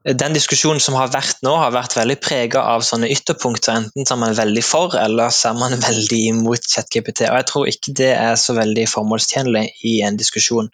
den 0.05 0.37
diskusjonen 0.37 0.81
som 0.81 0.95
har 0.95 1.11
vært 1.13 1.41
nå, 1.43 1.51
har 1.59 1.73
vært 1.75 1.97
veldig 1.99 2.17
prega 2.23 2.63
av 2.73 2.85
sånne 2.87 3.11
ytterpunkter. 3.11 3.81
Enten 3.81 4.07
så 4.07 4.15
er 4.15 4.21
man 4.23 4.37
veldig 4.39 4.63
for, 4.65 4.95
eller 4.99 5.33
så 5.35 5.51
er 5.51 5.59
man 5.59 5.75
veldig 5.89 6.21
imot 6.31 6.69
ChatGPT. 6.71 7.27
Og 7.29 7.41
jeg 7.41 7.49
tror 7.51 7.73
ikke 7.73 7.97
det 8.01 8.13
er 8.15 8.39
så 8.41 8.55
veldig 8.59 8.87
formålstjenlig 8.91 9.65
i 9.91 9.99
en 10.07 10.21
diskusjon 10.21 10.71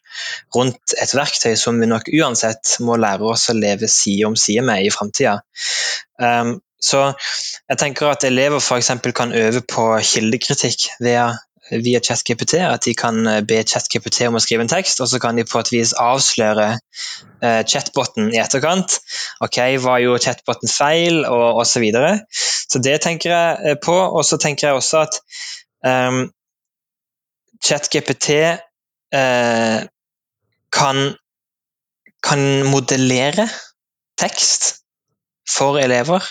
rundt 0.57 0.97
et 1.01 1.17
verktøy 1.17 1.55
som 1.59 1.81
vi 1.81 1.89
nok 1.91 2.13
uansett 2.13 2.77
må 2.85 2.99
lære 3.01 3.33
oss 3.35 3.49
å 3.51 3.57
leve 3.59 3.89
side 3.91 4.29
om 4.29 4.37
side 4.39 4.65
med 4.67 4.85
i 4.85 4.93
framtida. 4.95 5.41
Um, 6.21 6.59
så 6.85 7.07
jeg 7.17 7.81
tenker 7.81 8.11
at 8.13 8.27
elever 8.29 8.61
f.eks. 8.61 8.93
kan 9.17 9.33
øve 9.33 9.65
på 9.65 9.87
kildekritikk 10.05 10.91
ved 11.01 11.41
via 11.71 12.01
ChatGPT 12.01 12.59
at 12.61 12.85
de 12.85 12.95
kan 12.95 13.27
eh, 13.27 13.41
be 13.47 13.63
ChatGPT 13.65 14.27
om 14.29 14.37
å 14.37 14.43
skrive 14.43 14.67
en 14.67 14.71
tekst, 14.71 15.01
og 15.01 15.09
så 15.09 15.21
kan 15.23 15.39
de 15.39 15.47
på 15.49 15.61
et 15.63 15.71
vis 15.73 15.95
avsløre 16.01 16.67
uh, 16.77 17.63
chatboten 17.69 18.31
i 18.35 18.41
etterkant. 18.43 18.99
Ok, 19.45 19.61
Hva 19.81 19.99
gjorde 20.03 20.25
chatboten 20.27 20.71
feil, 20.71 21.23
og 21.25 21.63
osv. 21.63 21.73
Så, 21.75 21.83
videre. 21.83 22.13
så 22.71 22.79
det 22.79 23.01
tenker 23.03 23.33
jeg 23.33 23.73
eh, 23.73 23.79
på. 23.83 23.95
Og 23.95 24.23
så 24.27 24.39
tenker 24.41 24.69
jeg 24.69 24.79
også 24.79 25.03
at 25.05 25.19
um, 25.85 26.21
ChatGPT 27.65 28.37
uh, 29.17 29.81
kan, 30.75 31.03
kan 32.23 32.47
modellere 32.71 33.49
tekst 34.21 34.85
for 35.51 35.81
elever. 35.83 36.23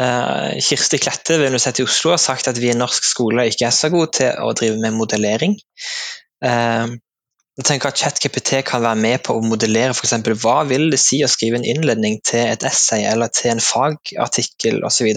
Uh, 0.00 0.56
Kirsti 0.64 0.96
Klette 1.02 1.36
ved 1.36 1.50
Universitetet 1.50 1.82
i 1.82 1.84
Oslo 1.84 2.14
har 2.14 2.20
sagt 2.22 2.48
at 2.48 2.56
vi 2.60 2.70
i 2.72 2.76
norsk 2.76 3.04
skole 3.04 3.44
ikke 3.50 3.66
er 3.68 3.74
så 3.76 3.90
gode 3.92 4.14
til 4.16 4.38
å 4.40 4.54
drive 4.56 4.80
med 4.80 4.96
modellering. 4.96 5.58
Uh, 6.44 6.96
jeg 7.60 7.66
tenker 7.68 7.90
at 7.90 8.00
ChatKPT 8.00 8.62
kan 8.64 8.80
være 8.80 8.96
med 8.96 9.20
på 9.26 9.34
å 9.36 9.42
modellere 9.44 9.92
f.eks. 9.92 10.14
hva 10.40 10.62
vil 10.64 10.86
det 10.94 11.00
si 11.02 11.18
å 11.20 11.28
skrive 11.28 11.58
en 11.60 11.66
innledning 11.68 12.16
til 12.24 12.46
et 12.48 12.64
essay 12.64 13.04
eller 13.04 13.28
til 13.28 13.52
en 13.52 13.60
fagartikkel 13.60 14.80
osv. 14.88 15.10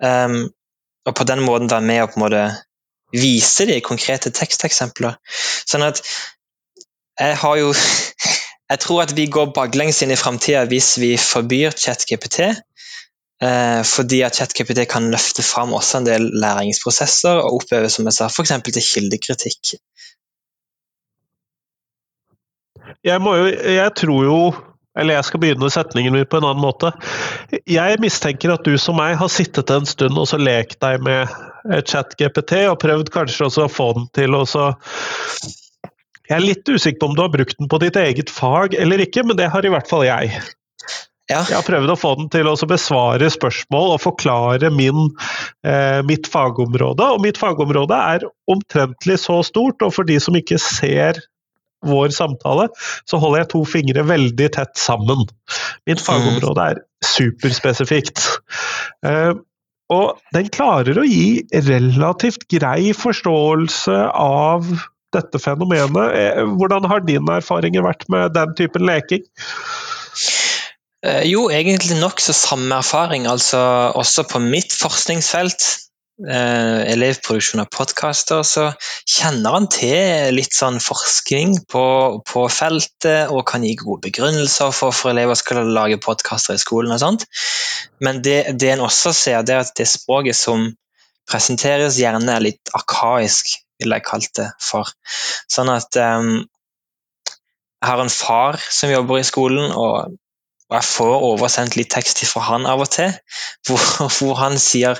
Um, 0.00 0.38
og 1.06 1.14
på 1.18 1.26
den 1.28 1.44
måten 1.44 1.68
være 1.70 1.84
med 1.84 2.02
å 2.02 2.08
på 2.08 2.16
en 2.16 2.24
måte 2.24 2.46
vise 3.12 3.68
de 3.68 3.76
konkrete 3.84 4.32
teksteksempler. 4.34 5.20
Sånn 5.68 5.84
at 5.86 6.00
jeg 7.20 7.36
har 7.44 7.60
jo 7.62 7.72
Jeg 8.66 8.80
tror 8.82 9.04
at 9.04 9.12
vi 9.14 9.28
går 9.30 9.52
baklengs 9.54 10.00
inn 10.02 10.10
i 10.10 10.16
framtida 10.18 10.64
hvis 10.66 10.96
vi 10.98 11.12
forbyr 11.22 11.76
ChatGPT. 11.78 12.48
Eh, 13.42 13.82
fordi 13.84 14.22
at 14.24 14.38
ChatKPT 14.38 14.86
kan 14.88 15.10
løfte 15.12 15.44
fram 15.44 15.74
også 15.76 16.00
en 16.00 16.06
del 16.08 16.30
læringsprosesser 16.40 17.42
og 17.42 17.58
oppøve 17.60 17.90
som 17.92 18.08
jeg 18.08 18.16
sa, 18.16 18.30
f.eks. 18.32 18.54
til 18.64 18.86
kildekritikk. 18.86 19.74
Jeg, 23.04 23.20
må 23.22 23.34
jo, 23.36 23.50
jeg 23.50 23.92
tror 23.98 24.24
jo 24.24 24.40
eller 24.96 25.18
jeg 25.18 25.28
skal 25.28 25.42
begynne 25.42 25.68
setningen 25.68 26.14
min 26.14 26.24
på 26.24 26.38
en 26.40 26.46
annen 26.48 26.62
måte. 26.62 26.88
Jeg 27.68 28.00
mistenker 28.00 28.54
at 28.54 28.64
du 28.64 28.78
som 28.80 28.96
meg 28.96 29.18
har 29.20 29.28
sittet 29.28 29.68
en 29.74 29.84
stund 29.88 30.16
og 30.16 30.28
så 30.30 30.40
lekt 30.40 30.80
deg 30.80 31.04
med 31.04 31.28
ChatGPT 31.90 32.62
og 32.70 32.78
prøvd 32.80 33.12
kanskje 33.12 33.50
også 33.50 33.66
å 33.66 33.72
få 33.72 33.90
den 33.98 34.08
til 34.16 34.36
å 34.38 34.44
så 34.48 34.70
Jeg 36.26 36.38
er 36.38 36.42
litt 36.42 36.68
usikker 36.68 36.98
på 37.02 37.10
om 37.10 37.18
du 37.18 37.22
har 37.22 37.34
brukt 37.34 37.58
den 37.60 37.68
på 37.70 37.78
ditt 37.82 37.98
eget 38.00 38.32
fag 38.32 38.74
eller 38.80 39.04
ikke, 39.04 39.22
men 39.26 39.36
det 39.38 39.50
har 39.52 39.66
i 39.66 39.70
hvert 39.70 39.90
fall 39.90 40.06
jeg. 40.08 40.32
Ja. 41.26 41.40
Jeg 41.42 41.56
har 41.56 41.66
prøvd 41.66 41.90
å 41.90 41.98
få 41.98 42.12
den 42.20 42.28
til 42.30 42.46
å 42.46 42.54
besvare 42.70 43.28
spørsmål 43.34 43.96
og 43.96 44.02
forklare 44.04 44.70
min, 44.70 45.08
eh, 45.66 45.98
mitt 46.06 46.28
fagområde. 46.30 47.02
Og 47.16 47.24
mitt 47.24 47.40
fagområde 47.40 47.96
er 47.98 48.26
omtrentlig 48.50 49.18
så 49.24 49.40
stort, 49.46 49.82
og 49.82 49.94
for 49.96 50.06
de 50.06 50.20
som 50.22 50.38
ikke 50.38 50.60
ser 50.62 51.18
vår 51.86 52.14
samtale, 52.14 52.68
så 53.10 53.18
holder 53.20 53.42
jeg 53.42 53.50
to 53.52 53.64
fingre 53.68 54.06
veldig 54.06 54.48
tett 54.54 54.78
sammen. 54.78 55.26
Mitt 55.86 56.00
mm. 56.00 56.06
fagområde 56.06 56.70
er 56.72 56.80
superspesifikt. 57.04 58.22
Eh, 59.06 59.34
og 59.94 60.18
den 60.34 60.48
klarer 60.50 60.98
å 60.98 61.06
gi 61.06 61.42
relativt 61.66 62.46
grei 62.50 62.92
forståelse 62.96 63.98
av 64.14 64.66
dette 65.14 65.40
fenomenet. 65.42 66.14
Eh, 66.14 66.42
hvordan 66.58 66.86
har 66.90 67.04
dine 67.06 67.38
erfaringer 67.38 67.86
vært 67.86 68.06
med 68.12 68.34
den 68.34 68.54
typen 68.58 68.86
leking? 68.86 69.22
Eh, 71.04 71.26
jo, 71.28 71.48
egentlig 71.52 71.98
nokså 72.00 72.32
samme 72.32 72.78
erfaring. 72.80 73.26
Altså 73.28 73.58
også 73.94 74.24
på 74.30 74.40
mitt 74.40 74.72
forskningsfelt, 74.72 75.66
eh, 76.24 76.80
elevproduksjon 76.94 77.60
av 77.60 77.68
podkaster, 77.74 78.40
så 78.42 78.70
kjenner 79.04 79.58
han 79.58 79.68
til 79.72 80.32
litt 80.34 80.56
sånn 80.56 80.80
forskning 80.80 81.58
på, 81.68 81.84
på 82.24 82.46
feltet 82.48 83.28
og 83.28 83.44
kan 83.50 83.66
gi 83.66 83.74
gode 83.76 84.06
begrunnelser 84.08 84.72
for 84.72 84.90
hvorfor 84.90 85.12
elever 85.12 85.36
skal 85.36 85.68
lage 85.68 86.00
podkaster 86.00 86.56
i 86.56 86.64
skolen 86.64 86.96
og 86.96 87.02
sånt. 87.04 87.28
Men 88.00 88.22
det, 88.24 88.56
det 88.56 88.72
en 88.72 88.86
også 88.88 89.12
ser, 89.12 89.44
det 89.44 89.56
er 89.56 89.64
at 89.66 89.76
det 89.76 89.88
språket 89.90 90.38
som 90.38 90.70
presenteres, 91.28 92.00
gjerne 92.00 92.32
er 92.32 92.44
litt 92.44 92.76
arkaisk, 92.76 93.58
vil 93.82 93.92
jeg 93.92 94.04
kalt 94.06 94.30
det 94.38 94.50
for. 94.62 94.88
Sånn 95.52 95.68
at 95.68 95.96
um, 96.00 96.46
jeg 97.26 97.90
har 97.90 98.00
en 98.00 98.12
far 98.12 98.56
som 98.72 98.92
jobber 98.92 99.20
i 99.20 99.26
skolen, 99.26 99.74
og 99.74 100.14
og 100.66 100.74
jeg 100.80 100.86
får 100.88 101.24
oversendt 101.28 101.76
litt 101.78 101.92
tekst 101.94 102.24
fra 102.26 102.42
han 102.48 102.64
av 102.66 102.80
og 102.82 102.88
til, 102.90 103.12
hvor, 103.68 103.82
hvor, 104.16 104.34
han 104.40 104.58
sier 104.58 104.98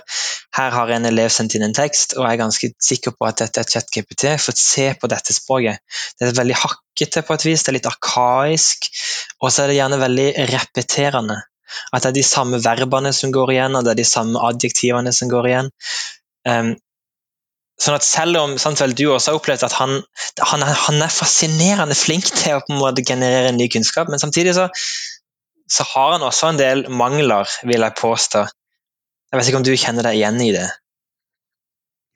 her 0.56 0.70
har 0.72 0.92
en 0.94 1.08
elev 1.10 1.32
sendt 1.34 1.56
inn 1.58 1.66
en 1.66 1.74
tekst, 1.76 2.14
og 2.14 2.22
jeg 2.22 2.36
er 2.36 2.42
ganske 2.44 2.70
sikker 2.88 3.16
på 3.16 3.26
at 3.26 3.42
dette 3.42 3.64
er 3.64 3.72
ChatGPT, 3.72 4.28
for 4.42 4.56
se 4.60 4.92
på 5.00 5.10
dette 5.10 5.34
språket. 5.34 5.82
Det 6.16 6.28
er 6.28 6.38
veldig 6.38 6.60
hakkete 6.62 7.24
på 7.26 7.34
et 7.34 7.48
vis, 7.48 7.66
det 7.66 7.72
er 7.72 7.78
litt 7.80 7.90
arkaisk, 7.90 8.88
og 9.42 9.50
så 9.50 9.64
er 9.64 9.72
det 9.72 9.78
gjerne 9.80 10.00
veldig 10.04 10.30
repeterende. 10.54 11.42
At 11.92 12.04
det 12.04 12.12
er 12.12 12.18
de 12.20 12.26
samme 12.26 12.62
verbene 12.62 13.10
som 13.12 13.34
går 13.34 13.56
igjen, 13.56 13.74
og 13.74 13.84
det 13.84 13.96
er 13.96 14.00
de 14.04 14.08
samme 14.08 14.42
adjektivene 14.48 15.12
som 15.12 15.30
går 15.32 15.50
igjen. 15.50 15.70
Um, 16.46 16.76
sånn 17.82 17.98
at 17.98 18.06
Selv 18.06 18.38
om 18.40 18.54
sant 18.60 18.80
vel, 18.80 18.94
du 18.96 19.08
også 19.10 19.32
har 19.32 19.40
opplevd 19.40 19.66
at 19.66 19.74
han, 19.80 19.98
han, 20.38 20.62
han, 20.62 21.02
er, 21.02 21.12
fascinerende 21.12 21.98
flink 21.98 22.30
til 22.30 22.56
å 22.56 22.62
på 22.62 22.72
en 22.72 22.80
måte 22.80 23.04
generere 23.04 23.50
ny 23.56 23.66
kunnskap, 23.72 24.08
men 24.12 24.22
samtidig 24.22 24.54
så 24.56 24.70
så 25.70 25.86
har 25.92 26.16
han 26.16 26.24
også 26.26 26.52
en 26.52 26.60
del 26.60 26.86
mangler, 26.92 27.50
vil 27.66 27.82
jeg 27.82 27.98
påstå. 27.98 28.46
Jeg 29.32 29.38
vet 29.38 29.48
ikke 29.50 29.60
om 29.60 29.66
du 29.66 29.74
kjenner 29.74 30.06
deg 30.06 30.18
igjen 30.18 30.42
i 30.44 30.52
det? 30.54 30.66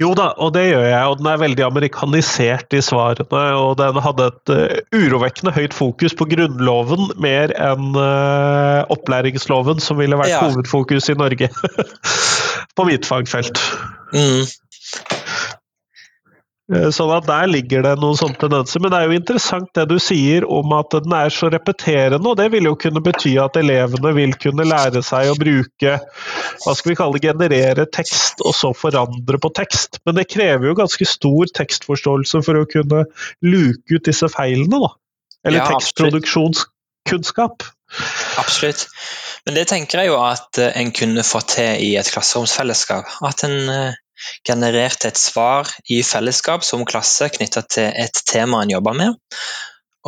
Jo 0.01 0.15
da, 0.17 0.31
og 0.41 0.55
det 0.55 0.63
gjør 0.71 0.87
jeg, 0.87 1.09
og 1.11 1.19
den 1.21 1.27
er 1.29 1.41
veldig 1.43 1.65
amerikanisert 1.67 2.73
i 2.73 2.81
svarene. 2.81 3.43
Og 3.61 3.75
den 3.77 3.99
hadde 4.01 4.29
et 4.31 4.53
uh, 4.55 4.79
urovekkende 4.97 5.53
høyt 5.53 5.77
fokus 5.77 6.17
på 6.17 6.25
Grunnloven 6.31 7.11
mer 7.21 7.53
enn 7.61 7.91
uh, 7.99 8.87
opplæringsloven, 8.95 9.83
som 9.85 10.01
ville 10.01 10.17
vært 10.17 10.33
ja. 10.33 10.41
hovedfokus 10.47 11.11
i 11.13 11.19
Norge. 11.21 11.51
på 12.77 12.89
mitt 12.89 13.05
fagfelt. 13.09 13.61
Mm. 14.15 14.49
Eh, 16.71 16.87
sånn 16.95 17.11
at 17.11 17.27
Der 17.27 17.49
ligger 17.51 17.83
det 17.83 17.97
noen 17.99 18.19
sånne 18.19 18.39
tendenser. 18.39 18.83
Men 18.83 18.93
det 18.93 19.01
er 19.01 19.11
jo 19.11 19.19
interessant 19.19 19.71
det 19.75 19.87
du 19.91 19.97
sier 20.03 20.47
om 20.47 20.75
at 20.77 20.95
den 20.95 21.15
er 21.17 21.33
så 21.35 21.51
repeterende. 21.51 22.23
og 22.23 22.39
Det 22.39 22.51
vil 22.55 22.69
jo 22.69 22.77
kunne 22.79 23.03
bety 23.03 23.35
at 23.43 23.59
elevene 23.59 24.13
vil 24.15 24.37
kunne 24.39 24.69
lære 24.69 25.03
seg 25.07 25.33
å 25.33 25.39
bruke 25.39 25.97
hva 26.61 26.75
skal 26.77 26.93
vi 26.93 26.99
kalle 26.99 27.23
generere 27.23 27.89
tekst, 27.91 28.43
og 28.45 28.55
så 28.55 28.71
forandre 28.77 29.41
på 29.41 29.51
tekst. 29.57 29.99
Men 30.07 30.19
det 30.19 30.29
krever 30.31 30.71
jo 30.71 30.79
ganske 30.79 31.09
stor 31.09 31.51
tekstforståelse 31.59 32.43
for 32.47 32.61
å 32.61 32.69
kunne 32.71 33.07
luke 33.43 33.97
ut 33.97 34.07
disse 34.07 34.31
feilene. 34.31 34.79
da. 34.79 34.95
Eller 35.45 35.65
Ja, 35.65 35.71
tekstproduksjonskunnskap. 35.73 37.67
Absolutt. 38.39 38.87
Men 39.47 39.57
det 39.57 39.67
tenker 39.73 40.05
jeg 40.05 40.13
jo 40.13 40.21
at 40.23 40.61
eh, 40.61 40.71
en 40.79 40.93
kunne 40.95 41.27
fått 41.27 41.57
til 41.57 41.83
i 41.83 41.97
et 41.99 42.11
klasseromsfellesskap. 42.13 43.09
At 43.27 43.43
en 43.49 43.57
genererte 44.47 45.11
et 45.11 45.21
svar 45.21 45.71
i 45.89 46.01
fellesskap 46.07 46.65
som 46.67 46.87
klasse 46.89 47.31
knytta 47.35 47.63
til 47.69 47.91
et 47.91 48.23
tema 48.29 48.63
en 48.63 48.73
jobba 48.73 48.95
med. 48.97 49.19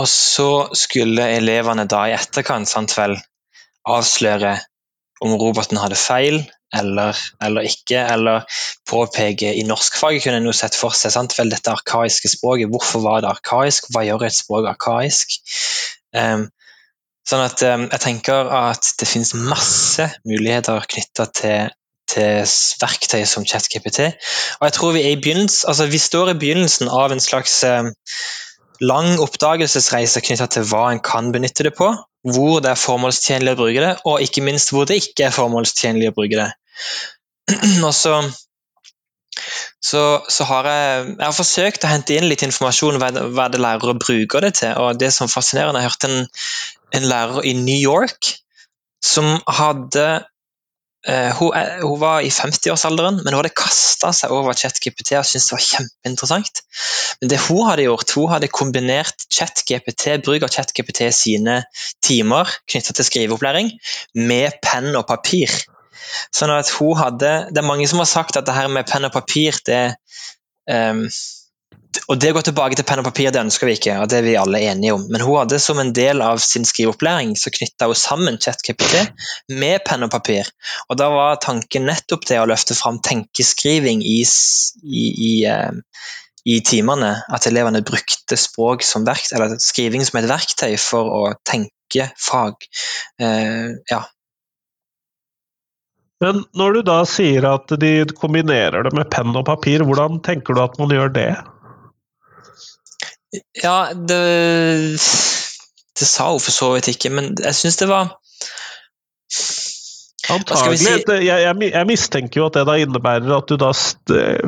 Og 0.01 0.09
så 0.09 0.48
skulle 0.79 1.29
elevene 1.37 1.85
da 1.88 2.07
i 2.09 2.16
etterkant 2.16 2.68
sant 2.70 2.94
vel 2.96 3.18
avsløre 3.88 4.57
om 5.22 5.37
roboten 5.38 5.79
hadde 5.79 5.98
feil 5.98 6.40
eller, 6.72 7.18
eller 7.44 7.68
ikke, 7.68 8.01
eller 8.14 8.46
påpeke 8.88 9.51
I 9.61 9.66
norskfaget 9.68 10.25
kunne 10.25 10.40
en 10.40 10.48
jo 10.48 10.55
sett 10.57 10.77
for 10.79 10.96
seg 10.96 11.12
sant 11.12 11.37
vel 11.37 11.53
dette 11.53 11.70
arkaiske 11.70 12.31
språket. 12.33 12.72
Hvorfor 12.72 13.05
var 13.05 13.20
det 13.20 13.29
arkaisk? 13.29 13.90
Hva 13.92 14.07
gjør 14.07 14.25
et 14.27 14.38
språk 14.38 14.70
arkaisk? 14.72 15.37
Um, 16.16 16.48
Sånn 17.29 17.44
at 17.44 17.62
um, 17.62 17.85
jeg 17.87 18.03
tenker 18.03 18.48
at 18.51 18.88
det 18.98 19.07
finnes 19.07 19.31
masse 19.38 20.09
muligheter 20.27 20.83
knytta 20.90 21.29
til, 21.31 21.70
til 22.11 22.47
verktøy 22.83 23.25
som 23.29 23.47
ChatGPT. 23.47 24.12
Og 24.61 24.69
jeg 24.69 24.77
tror 24.77 24.95
vi 24.97 25.05
er 25.05 25.15
i 25.15 25.21
begynnelsen, 25.21 25.69
altså 25.69 25.87
vi 25.91 26.01
står 26.03 26.33
i 26.33 26.38
begynnelsen 26.38 26.91
av 26.93 27.12
en 27.12 27.23
slags 27.23 27.62
um, 27.69 27.93
lang 28.83 29.19
oppdagelsesreise 29.23 30.23
knytta 30.25 30.49
til 30.51 30.67
hva 30.71 30.88
en 30.93 31.03
kan 31.05 31.33
benytte 31.35 31.69
det 31.69 31.75
på, 31.79 31.93
hvor 32.35 32.62
det 32.62 32.73
er 32.73 32.81
formålstjenlig 32.81 33.55
å 33.55 33.59
bruke 33.59 33.85
det, 33.85 33.93
og 34.09 34.23
ikke 34.25 34.45
minst 34.47 34.75
hvor 34.75 34.87
det 34.88 35.01
ikke 35.03 35.29
er 35.29 35.37
formålstjenlig 35.37 36.11
å 36.11 36.17
bruke 36.17 36.38
det. 36.38 36.51
og 37.87 37.95
så 37.97 38.19
så, 39.83 40.03
så 40.31 40.45
har 40.47 40.69
jeg, 40.69 41.07
jeg 41.19 41.25
har 41.25 41.35
forsøkt 41.35 41.85
å 41.85 41.91
hente 41.91 42.15
inn 42.15 42.29
litt 42.31 42.45
informasjon 42.47 43.01
hva, 43.03 43.09
hva 43.35 43.49
det 43.51 43.61
lærere 43.62 43.97
bruker 43.99 44.45
det 44.45 44.53
til. 44.61 44.77
og 44.79 45.01
det 45.01 45.11
som 45.15 45.27
er 45.27 45.33
fascinerende, 45.33 45.81
Jeg 45.81 45.91
hørte 45.91 46.11
en, 46.11 46.29
en 46.99 47.09
lærer 47.11 47.49
i 47.51 47.55
New 47.59 47.81
York 47.81 48.31
som 49.03 49.41
hadde 49.51 50.05
eh, 50.05 50.29
hun, 51.09 51.51
eh, 51.59 51.81
hun 51.83 51.99
var 52.01 52.23
i 52.23 52.31
50-årsalderen, 52.31 53.19
men 53.23 53.33
hun 53.33 53.41
hadde 53.41 53.55
kasta 53.59 54.12
seg 54.15 54.31
over 54.35 54.55
ChatGPT 54.55 55.17
og 55.19 55.27
syntes 55.27 55.49
det 55.49 55.57
var 55.57 55.65
kjempeinteressant. 55.67 56.62
Men 57.21 57.33
det 57.33 57.41
hun 57.49 57.67
hadde 57.67 57.87
gjort, 57.88 58.15
hun 58.15 58.31
hadde 58.31 58.51
kombinert 58.55 59.27
ChatGPT, 59.27 60.21
bruk 60.23 60.47
av 60.47 60.53
ChatGPT 60.55 61.09
sine 61.17 61.62
timer 62.07 62.51
knytta 62.71 62.95
til 62.95 63.09
skriveopplæring, 63.09 63.73
med 64.15 64.61
penn 64.62 64.93
og 64.95 65.09
papir. 65.11 65.51
Sånn 66.35 66.51
at 66.53 66.69
hun 66.77 66.97
hadde 66.99 67.31
Det 67.55 67.61
er 67.61 67.67
mange 67.67 67.87
som 67.88 68.01
har 68.03 68.09
sagt 68.11 68.37
at 68.37 68.47
det 68.47 68.55
her 68.55 68.69
med 68.71 68.87
penn 68.88 69.07
og 69.07 69.15
papir, 69.15 69.59
det 69.67 69.95
ehm, 70.71 71.07
og 72.09 72.18
det 72.20 72.31
å 72.33 72.37
gå 72.37 72.42
tilbake 72.46 72.76
til 72.78 72.87
penn 72.88 73.02
og 73.02 73.07
papir, 73.09 73.31
det 73.35 73.42
ønsker 73.42 73.68
vi 73.68 73.74
ikke, 73.76 73.96
og 74.00 74.09
det 74.11 74.20
er 74.20 74.24
vi 74.26 74.37
alle 74.40 74.61
enige 74.70 74.94
om. 74.96 75.05
Men 75.12 75.24
hun 75.24 75.37
hadde 75.42 75.59
som 75.62 75.81
en 75.83 75.92
del 75.96 76.22
av 76.24 76.40
sin 76.42 76.64
skriveopplæring, 76.68 77.35
så 77.38 77.52
knytta 77.52 77.88
hun 77.90 77.98
sammen 77.98 78.38
ChatKPT 78.40 79.02
med 79.61 79.85
penn 79.87 80.07
og 80.07 80.12
papir. 80.14 80.48
Og 80.88 80.98
da 81.00 81.11
var 81.12 81.40
tanken 81.44 81.87
nettopp 81.88 82.24
det 82.31 82.40
å 82.40 82.48
løfte 82.48 82.76
fram 82.78 83.02
tenkeskriving 83.05 84.05
i, 84.07 84.22
i, 84.22 85.05
i, 85.12 85.35
eh, 85.50 86.09
i 86.48 86.59
timene. 86.64 87.12
At 87.28 87.50
elevene 87.50 87.85
brukte 87.85 88.40
språk 88.40 88.87
som 88.87 89.05
verkt, 89.09 89.35
eller 89.37 89.59
skriving 89.61 90.07
som 90.09 90.22
et 90.22 90.31
verktøy 90.33 90.74
for 90.81 91.12
å 91.12 91.22
tenke 91.44 92.09
fag. 92.16 92.57
Uh, 93.20 93.76
ja. 93.90 94.00
Men 96.22 96.44
når 96.57 96.78
du 96.78 96.85
da 96.87 97.00
sier 97.09 97.44
at 97.50 97.72
de 97.83 97.96
kombinerer 98.16 98.87
det 98.87 98.94
med 98.96 99.11
penn 99.12 99.35
og 99.37 99.44
papir, 99.48 99.85
hvordan 99.85 100.22
tenker 100.24 100.57
du 100.57 100.62
at 100.62 100.78
man 100.81 100.94
gjør 100.94 101.12
det? 101.12 101.33
Ja, 103.62 103.92
det 103.95 104.23
Det 105.99 106.09
sa 106.09 106.31
hun 106.33 106.40
for 106.40 106.53
så 106.53 106.73
vidt 106.75 106.88
ikke, 106.92 107.11
men 107.12 107.35
jeg 107.40 107.55
syns 107.57 107.79
det 107.81 107.88
var 107.88 108.12
Antagelig. 110.31 110.79
si? 110.79 110.92
Jeg, 111.27 111.40
jeg, 111.42 111.71
jeg 111.73 111.87
mistenker 111.88 112.40
jo 112.40 112.47
at 112.47 112.57
det 112.57 112.64
da 112.68 112.77
innebærer 112.79 113.33
at 113.35 113.51
du 113.51 113.57
da 113.59 113.73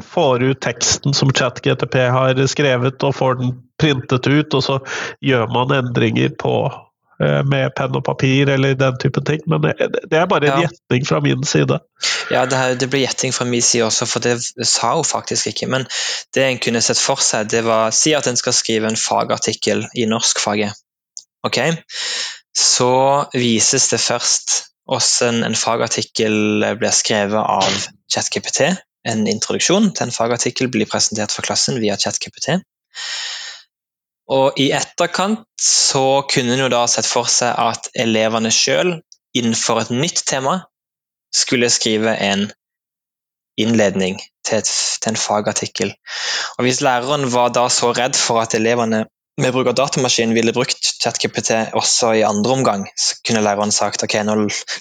får 0.07 0.45
ut 0.47 0.61
teksten 0.63 1.17
som 1.17 1.33
ChatGTP 1.35 1.97
har 2.15 2.39
skrevet, 2.51 3.03
og 3.03 3.17
får 3.19 3.41
den 3.41 3.55
printet 3.81 4.29
ut, 4.31 4.55
og 4.55 4.63
så 4.63 4.79
gjør 5.25 5.51
man 5.53 5.75
endringer 5.75 6.31
på 6.41 6.55
eh, 6.71 6.84
med 7.21 7.75
penn 7.79 7.95
og 7.95 8.05
papir 8.07 8.51
eller 8.51 8.75
den 8.79 8.97
type 9.03 9.23
ting. 9.27 9.43
Men 9.51 9.63
det, 9.63 9.75
er 10.13 10.27
bare 10.31 10.49
en 10.49 10.53
Ja. 10.53 10.67
gjetning 10.67 11.07
fra 11.07 11.21
min 11.25 11.45
side. 11.47 11.79
Ja, 12.31 12.45
det, 12.47 12.59
her, 12.59 12.75
det 12.75 12.89
blir 12.91 13.05
gjetting 13.05 13.33
fra 13.33 13.47
min 13.49 13.63
side 13.63 13.87
også, 13.87 14.07
for 14.11 14.21
det 14.25 14.39
sa 14.67 14.95
hun 14.97 15.05
faktisk 15.05 15.53
ikke. 15.53 15.69
Men 15.71 15.87
det 16.35 16.43
en 16.45 16.59
kunne 16.59 16.83
sett 16.83 16.99
for 16.99 17.23
seg, 17.23 17.49
det 17.53 17.65
var 17.65 17.91
Si 17.95 18.15
at 18.15 18.27
en 18.27 18.37
skal 18.37 18.53
skrive 18.57 18.91
en 18.91 18.99
fagartikkel 18.99 19.87
i 19.95 20.07
norskfaget. 20.11 20.75
Ok? 21.47 21.61
Så 22.57 22.91
vises 23.35 23.89
det 23.91 24.01
først 24.01 24.63
hvordan 24.89 25.45
en 25.47 25.57
fagartikkel 25.57 26.65
blir 26.81 26.93
skrevet 26.93 27.41
av 27.41 27.87
ChatGPT. 28.13 28.75
En 29.09 29.27
introduksjon 29.29 29.91
til 29.95 30.07
en 30.07 30.15
fagartikkel 30.15 30.71
blir 30.73 30.89
presentert 30.89 31.33
for 31.33 31.45
klassen 31.47 31.81
via 31.81 31.97
ChatGPT. 32.01 32.59
Og 34.33 34.61
i 34.61 34.71
etterkant 34.73 35.45
så 35.61 36.25
kunne 36.31 36.55
en 36.55 36.65
jo 36.65 36.71
da 36.73 36.85
sett 36.89 37.09
for 37.09 37.29
seg 37.29 37.53
at 37.61 37.91
elevene 38.01 38.53
sjøl 38.55 38.97
innenfor 39.37 39.83
et 39.83 39.93
nytt 39.93 40.25
tema 40.29 40.63
skulle 41.35 41.73
skrive 41.73 42.15
en 42.25 42.47
innledning 43.61 44.17
til, 44.47 44.63
et, 44.63 44.71
til 45.03 45.13
en 45.13 45.21
fagartikkel. 45.21 45.93
Og 46.59 46.65
Hvis 46.67 46.81
læreren 46.85 47.29
var 47.35 47.53
da 47.55 47.67
så 47.71 47.93
redd 47.95 48.17
for 48.19 48.41
at 48.43 48.57
elevene 48.57 49.05
med 49.43 49.51
bruk 49.51 49.67
av 49.67 49.75
datamaskin 49.75 50.33
ville 50.37 50.55
brukt 50.55 50.93
ChatKPT 51.03 51.75
også 51.75 52.13
i 52.21 52.25
andre 52.27 52.55
omgang, 52.55 52.85
så 52.95 53.19
kunne 53.27 53.43
læreren 53.43 53.75
sagt 53.75 54.07
ok, 54.07 54.21
nå 54.23 54.37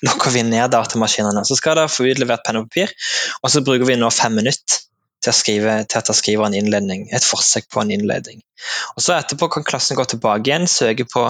lukker 0.06 0.34
vi 0.36 0.43
ned 0.45 0.75
datamaskinene. 0.75 1.41
Så 1.45 1.58
skal 1.58 1.79
dere 1.79 1.89
få 1.89 2.06
utlevert 2.12 2.45
penn 2.45 2.62
og 2.62 2.69
papir, 2.69 2.93
og 3.41 3.49
så 3.49 3.63
bruker 3.65 3.89
vi 3.89 3.97
nå 3.97 4.12
fem 4.13 4.38
minutter 4.38 4.84
til, 5.24 5.34
skrive, 5.34 5.76
til 5.90 6.00
at 6.00 6.10
jeg 6.12 6.20
skriver 6.20 6.48
en 6.48 6.58
innledning, 6.58 7.08
et 7.16 7.26
forsøk 7.26 7.70
på 7.74 7.82
en 7.82 7.92
innledning. 7.92 8.42
Og 8.96 9.02
så 9.06 9.18
Etterpå 9.18 9.48
kan 9.54 9.66
klassen 9.68 9.98
gå 10.00 10.06
tilbake 10.10 10.50
igjen, 10.50 10.68
søke 10.68 11.08
på 11.10 11.30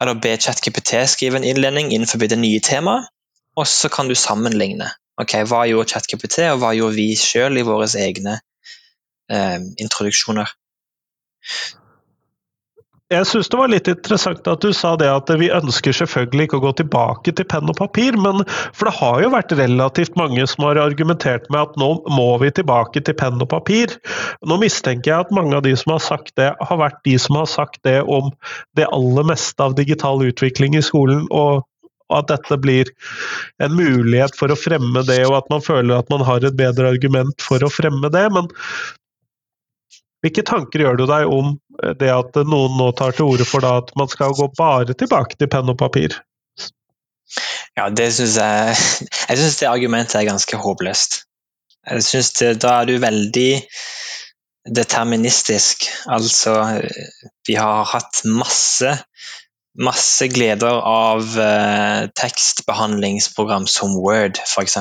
eller 0.00 0.16
be 0.16 0.36
ChatGPT 0.36 1.02
skrive 1.08 1.36
en 1.36 1.44
innledning 1.44 1.92
innenfor 1.92 2.18
det 2.18 2.38
nye 2.38 2.60
temaet, 2.60 3.10
og 3.56 3.66
så 3.68 3.90
kan 3.92 4.08
du 4.08 4.14
sammenligne. 4.14 4.88
Ok, 5.20 5.34
Hva 5.44 5.66
gjorde 5.68 5.90
ChatGPT, 5.92 6.38
og 6.48 6.62
hva 6.62 6.72
gjorde 6.72 6.96
vi 6.96 7.10
sjøl 7.18 7.60
i 7.60 7.66
våre 7.66 7.88
egne 8.00 8.38
eh, 9.28 9.58
introduksjoner? 9.84 10.48
Jeg 13.10 13.26
syns 13.26 13.48
det 13.50 13.58
var 13.58 13.70
litt 13.72 13.88
interessant 13.90 14.46
at 14.46 14.62
du 14.62 14.70
sa 14.76 14.92
det 14.98 15.08
at 15.10 15.30
vi 15.40 15.48
ønsker 15.50 15.96
selvfølgelig 15.98 16.44
ikke 16.46 16.58
å 16.60 16.62
gå 16.62 16.70
tilbake 16.78 17.32
til 17.34 17.46
penn 17.50 17.66
og 17.72 17.74
papir, 17.80 18.14
men 18.14 18.44
for 18.46 18.86
det 18.86 18.92
har 19.00 19.16
jo 19.24 19.32
vært 19.32 19.54
relativt 19.58 20.14
mange 20.20 20.44
som 20.46 20.68
har 20.68 20.78
argumentert 20.78 21.48
med 21.50 21.64
at 21.64 21.80
nå 21.80 21.88
må 22.14 22.28
vi 22.38 22.52
tilbake 22.54 23.02
til 23.02 23.16
penn 23.18 23.42
og 23.42 23.50
papir. 23.50 23.96
Nå 24.46 24.60
mistenker 24.62 25.10
jeg 25.10 25.26
at 25.26 25.34
mange 25.34 25.58
av 25.58 25.64
de 25.66 25.74
som 25.80 25.96
har 25.96 26.04
sagt 26.04 26.36
det, 26.38 26.52
har 26.54 26.78
vært 26.78 27.02
de 27.08 27.16
som 27.18 27.40
har 27.40 27.50
sagt 27.50 27.82
det 27.88 27.98
om 28.06 28.30
det 28.78 28.86
aller 28.94 29.26
meste 29.32 29.66
av 29.66 29.74
digital 29.80 30.22
utvikling 30.28 30.78
i 30.78 30.84
skolen, 30.86 31.26
og 31.34 31.66
at 32.14 32.30
dette 32.30 32.58
blir 32.62 32.94
en 33.62 33.74
mulighet 33.74 34.38
for 34.38 34.54
å 34.54 34.58
fremme 34.58 35.02
det, 35.10 35.18
og 35.26 35.40
at 35.42 35.50
man 35.50 35.66
føler 35.66 35.98
at 35.98 36.10
man 36.14 36.22
har 36.26 36.46
et 36.46 36.58
bedre 36.58 36.94
argument 36.94 37.42
for 37.42 37.62
å 37.62 37.74
fremme 37.74 38.10
det. 38.14 38.26
Men 38.34 38.50
hvilke 40.24 40.44
tanker 40.46 40.84
gjør 40.84 40.98
du 41.00 41.06
deg 41.08 41.30
om 41.32 41.54
det 42.00 42.10
at 42.12 42.36
noen 42.44 42.76
nå 42.76 42.90
tar 42.98 43.16
til 43.16 43.30
orde 43.30 43.46
for 43.48 43.64
at 43.64 43.92
man 43.96 44.10
skal 44.12 44.34
gå 44.36 44.50
bare 44.58 44.96
tilbake 44.96 45.38
til 45.40 45.48
penn 45.52 45.72
og 45.72 45.78
papir? 45.80 46.18
Ja, 47.78 47.88
det 47.88 48.10
syns 48.16 48.36
jeg 48.40 48.76
Jeg 49.30 49.40
syns 49.40 49.58
det 49.60 49.70
argumentet 49.70 50.18
er 50.20 50.28
ganske 50.28 50.60
håpløst. 50.60 51.22
Jeg 51.88 52.04
synes 52.04 52.32
Da 52.60 52.80
er 52.80 52.90
du 52.90 52.98
veldig 53.00 53.50
deterministisk. 54.76 55.86
Altså, 56.04 56.82
vi 57.48 57.56
har 57.56 57.86
hatt 57.88 58.24
masse 58.28 58.98
masse 59.78 60.26
gleder 60.28 60.80
av 60.82 61.38
eh, 61.38 62.08
tekstbehandlingsprogram 62.18 63.66
som 63.70 63.94
Word, 64.02 64.40
f.eks. 64.42 64.76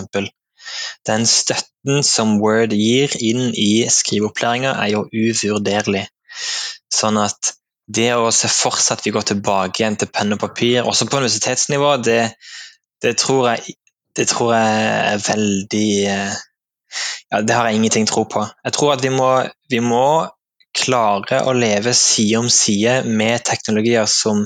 Den 1.08 1.26
støtten 1.30 2.04
som 2.06 2.38
Word 2.44 2.74
gir 2.76 3.14
inn 3.24 3.50
i 3.54 3.86
skriveopplæringa, 3.92 4.76
er 4.84 4.94
jo 4.94 5.06
uvurderlig. 5.12 6.06
Sånn 6.94 7.20
at 7.22 7.54
det 7.90 8.12
å 8.14 8.30
se 8.36 8.50
for 8.52 8.78
seg 8.78 9.00
at 9.00 9.06
vi 9.08 9.14
går 9.16 9.26
tilbake 9.32 9.82
igjen 9.82 9.98
til 9.98 10.12
penn 10.14 10.36
og 10.36 10.42
papir, 10.42 10.84
også 10.86 11.08
på 11.10 11.22
universitetsnivå, 11.22 11.96
det, 12.06 12.22
det, 13.02 13.16
tror, 13.22 13.54
jeg, 13.54 13.78
det 14.18 14.28
tror 14.30 14.54
jeg 14.54 14.84
er 15.14 15.24
veldig 15.26 15.88
eh, 16.14 16.38
ja, 17.30 17.42
det 17.42 17.56
har 17.56 17.70
jeg 17.70 17.80
ingenting 17.80 18.06
tro 18.10 18.26
på. 18.30 18.46
Jeg 18.66 18.76
tror 18.78 18.94
at 18.96 19.04
vi 19.06 19.12
må, 19.14 19.30
vi 19.70 19.82
må 19.86 20.06
klare 20.76 21.44
å 21.50 21.56
leve 21.58 21.96
side 21.98 22.40
om 22.44 22.50
side 22.54 23.02
med 23.10 23.44
teknologier 23.48 24.06
som 24.10 24.46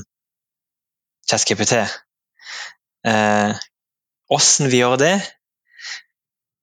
ChatGPT. 1.29 1.83
Eh, 3.07 3.63
vi 4.71 4.79
gjør 4.79 4.97
det, 4.97 5.15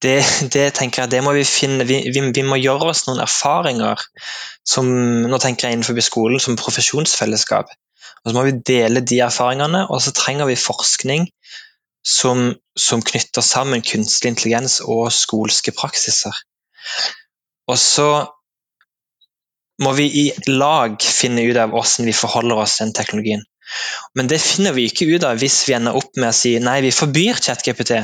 det, 0.05 0.17
det, 0.55 0.67
tenker 0.79 1.05
jeg, 1.05 1.13
det 1.13 1.21
må 1.25 1.35
vi 1.37 1.45
finne 1.45 1.85
vi, 1.89 2.01
vi, 2.09 2.23
vi, 2.33 2.45
må 2.47 2.57
gjøre 2.61 2.93
oss 2.93 3.05
noen 3.07 3.21
erfaringer 3.25 4.01
som 4.67 4.89
nå 5.29 5.41
tenker 5.43 5.69
jeg 5.69 5.77
innenfor 5.77 6.01
skolen 6.05 6.41
som 6.43 6.59
profesjonsfellesskap. 6.61 7.73
Og 8.21 8.31
Så 8.31 8.37
må 8.37 8.45
vi 8.47 8.57
dele 8.67 9.05
de 9.05 9.21
erfaringene, 9.25 9.87
og 9.89 10.01
så 10.05 10.13
trenger 10.17 10.49
vi 10.49 10.57
forskning 10.61 11.29
som, 12.07 12.51
som 12.77 13.05
knytter 13.05 13.45
sammen 13.45 13.85
kunstig 13.85 14.33
intelligens 14.33 14.81
og 14.85 15.11
skolske 15.13 15.73
praksiser. 15.77 16.37
Og 17.69 17.79
så 17.79 18.11
må 19.81 19.93
vi 19.97 20.09
i 20.25 20.27
lag 20.49 20.97
finne 21.01 21.45
ut 21.49 21.61
av 21.61 21.73
hvordan 21.73 22.09
vi 22.09 22.17
forholder 22.17 22.61
oss 22.61 22.77
til 22.77 22.89
den 22.89 22.97
teknologien. 22.97 23.45
Men 24.19 24.29
det 24.29 24.41
finner 24.43 24.75
vi 24.77 24.89
ikke 24.89 25.09
ut 25.13 25.25
av 25.25 25.39
hvis 25.41 25.63
vi 25.69 25.77
ender 25.77 25.97
opp 25.97 26.17
med 26.19 26.33
å 26.33 26.37
si 26.37 26.57
nei, 26.63 26.81
vi 26.85 26.93
forbyr 26.95 27.39
ChatGPT. 27.41 28.01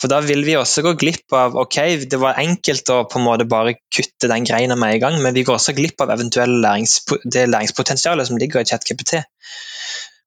For 0.00 0.10
da 0.12 0.20
vil 0.24 0.44
vi 0.46 0.56
også 0.58 0.84
gå 0.84 0.92
glipp 1.00 1.34
av 1.36 1.56
ok, 1.58 1.78
det 2.10 2.20
var 2.20 2.40
enkelt 2.40 2.90
å 2.92 3.02
på 3.08 3.20
en 3.20 3.26
måte 3.26 3.48
bare 3.48 3.76
kutte 3.94 4.30
den 4.30 4.46
greina 4.48 4.76
med 4.78 4.96
en 4.96 5.04
gang, 5.06 5.20
men 5.24 5.36
vi 5.36 5.44
går 5.48 5.58
også 5.58 5.74
glipp 5.76 6.02
av 6.04 6.12
eventuelle 6.14 6.60
lærings, 6.64 7.00
det 7.24 7.48
læringspotensialet 7.48 8.28
som 8.28 8.40
ligger 8.40 8.62
i 8.62 8.68
ChatGPT. 8.68 9.22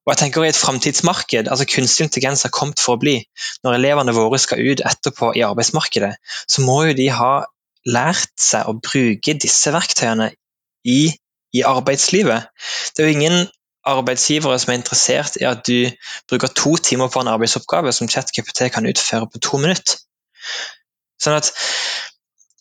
Og 0.06 0.14
jeg 0.14 0.22
tenker 0.22 0.46
I 0.46 0.52
et 0.52 0.60
framtidsmarked, 0.60 1.48
altså 1.50 1.66
kunstig 1.66 2.06
intelligens 2.06 2.46
har 2.46 2.54
kommet 2.54 2.82
for 2.82 2.94
å 2.94 3.02
bli. 3.02 3.18
Når 3.66 3.80
elevene 3.80 4.14
våre 4.14 4.38
skal 4.42 4.62
ut 4.62 4.84
etterpå 4.86 5.32
i 5.34 5.42
arbeidsmarkedet, 5.46 6.12
så 6.46 6.66
må 6.66 6.84
jo 6.90 6.98
de 6.98 7.08
ha 7.10 7.34
lært 7.90 8.34
seg 8.42 8.70
å 8.70 8.78
bruke 8.78 9.34
disse 9.42 9.74
verktøyene 9.74 10.30
i, 10.86 11.10
i 11.58 11.66
arbeidslivet. 11.66 12.52
Det 12.94 13.02
er 13.02 13.10
jo 13.10 13.18
ingen 13.18 13.40
arbeidsgivere 13.90 14.58
som 14.62 14.74
er 14.74 14.80
interessert 14.80 15.38
i 15.42 15.46
at 15.50 15.64
du 15.68 15.90
bruker 16.30 16.52
to 16.58 16.76
timer 16.78 17.12
på 17.14 17.22
en 17.22 17.32
arbeidsoppgave 17.32 17.94
som 17.96 18.10
ChatGPT 18.10 18.68
kan 18.74 18.90
utføre 18.90 19.30
på 19.32 19.42
to 19.46 19.62
minutter. 19.62 20.02
Sånn 21.22 21.38
at 21.38 21.52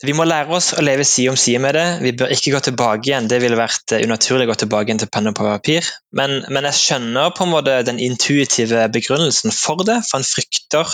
vi 0.05 0.13
må 0.17 0.27
lære 0.27 0.53
oss 0.53 0.73
å 0.77 0.83
leve 0.85 1.05
side 1.07 1.33
om 1.33 1.39
side 1.39 1.61
med 1.63 1.77
det. 1.79 1.85
Vi 2.05 2.13
bør 2.19 2.33
ikke 2.35 2.53
gå 2.53 2.61
tilbake 2.67 3.09
igjen. 3.09 3.29
Det 3.31 3.39
ville 3.41 3.59
vært 3.59 3.95
eh, 3.95 4.03
unaturlig 4.05 4.49
å 4.49 4.51
gå 4.53 4.59
tilbake 4.65 4.91
igjen 4.91 5.01
til 5.01 5.11
penn 5.13 5.31
og 5.31 5.37
papir. 5.39 5.89
Men, 6.19 6.43
men, 6.51 6.69
jeg 6.69 6.81
skjønner 6.81 7.33
på 7.37 7.47
en 7.47 7.55
måte 7.55 7.79
den 7.89 8.03
intuitive 8.03 8.85
begrunnelsen 8.93 9.55
for 9.55 9.87
det, 9.87 10.03
for 10.09 10.21
en 10.21 10.29
frykter 10.29 10.93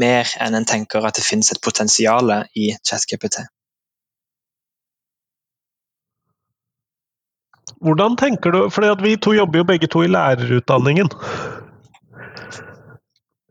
mer 0.00 0.28
enn 0.42 0.58
en 0.58 0.68
tenker 0.68 1.06
at 1.06 1.16
det 1.16 1.26
finnes 1.26 1.50
et 1.54 1.62
potensial 1.64 2.34
i 2.58 2.72
ChatGPT. 2.76 3.40
Hvordan 7.80 8.16
tenker 8.20 8.52
du, 8.52 8.60
for 8.70 9.02
Vi 9.02 9.16
to 9.16 9.32
jobber 9.34 9.62
jo 9.62 9.64
begge 9.64 9.88
to 9.88 10.04
i 10.04 10.12
lærerutdanningen. 10.12 11.08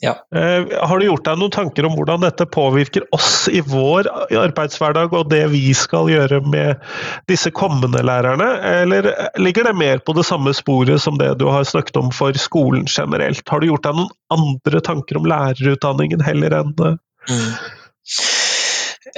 Ja. 0.02 0.14
Eh, 0.36 0.88
har 0.88 1.00
du 1.00 1.06
gjort 1.06 1.26
deg 1.28 1.40
noen 1.42 1.52
tanker 1.52 1.84
om 1.84 1.96
hvordan 1.98 2.22
dette 2.24 2.46
påvirker 2.48 3.04
oss 3.16 3.50
i 3.52 3.60
vår 3.66 4.08
arbeidshverdag, 4.32 5.12
og 5.12 5.28
det 5.34 5.42
vi 5.52 5.74
skal 5.76 6.08
gjøre 6.12 6.40
med 6.48 6.80
disse 7.28 7.52
kommende 7.52 8.04
lærerne, 8.08 8.48
eller 8.64 9.10
ligger 9.42 9.68
det 9.68 9.76
mer 9.76 10.00
på 10.00 10.16
det 10.16 10.24
samme 10.30 10.54
sporet 10.56 11.04
som 11.04 11.20
det 11.20 11.34
du 11.42 11.50
har 11.52 11.68
snakket 11.68 12.00
om 12.00 12.14
for 12.16 12.38
skolen 12.40 12.88
generelt? 12.88 13.44
Har 13.50 13.60
du 13.60 13.68
gjort 13.68 13.90
deg 13.90 14.00
noen 14.00 14.14
andre 14.32 14.84
tanker 14.86 15.20
om 15.20 15.28
lærerutdanningen 15.28 16.24
heller 16.24 16.56
enn 16.62 16.72
mm. 16.80 17.50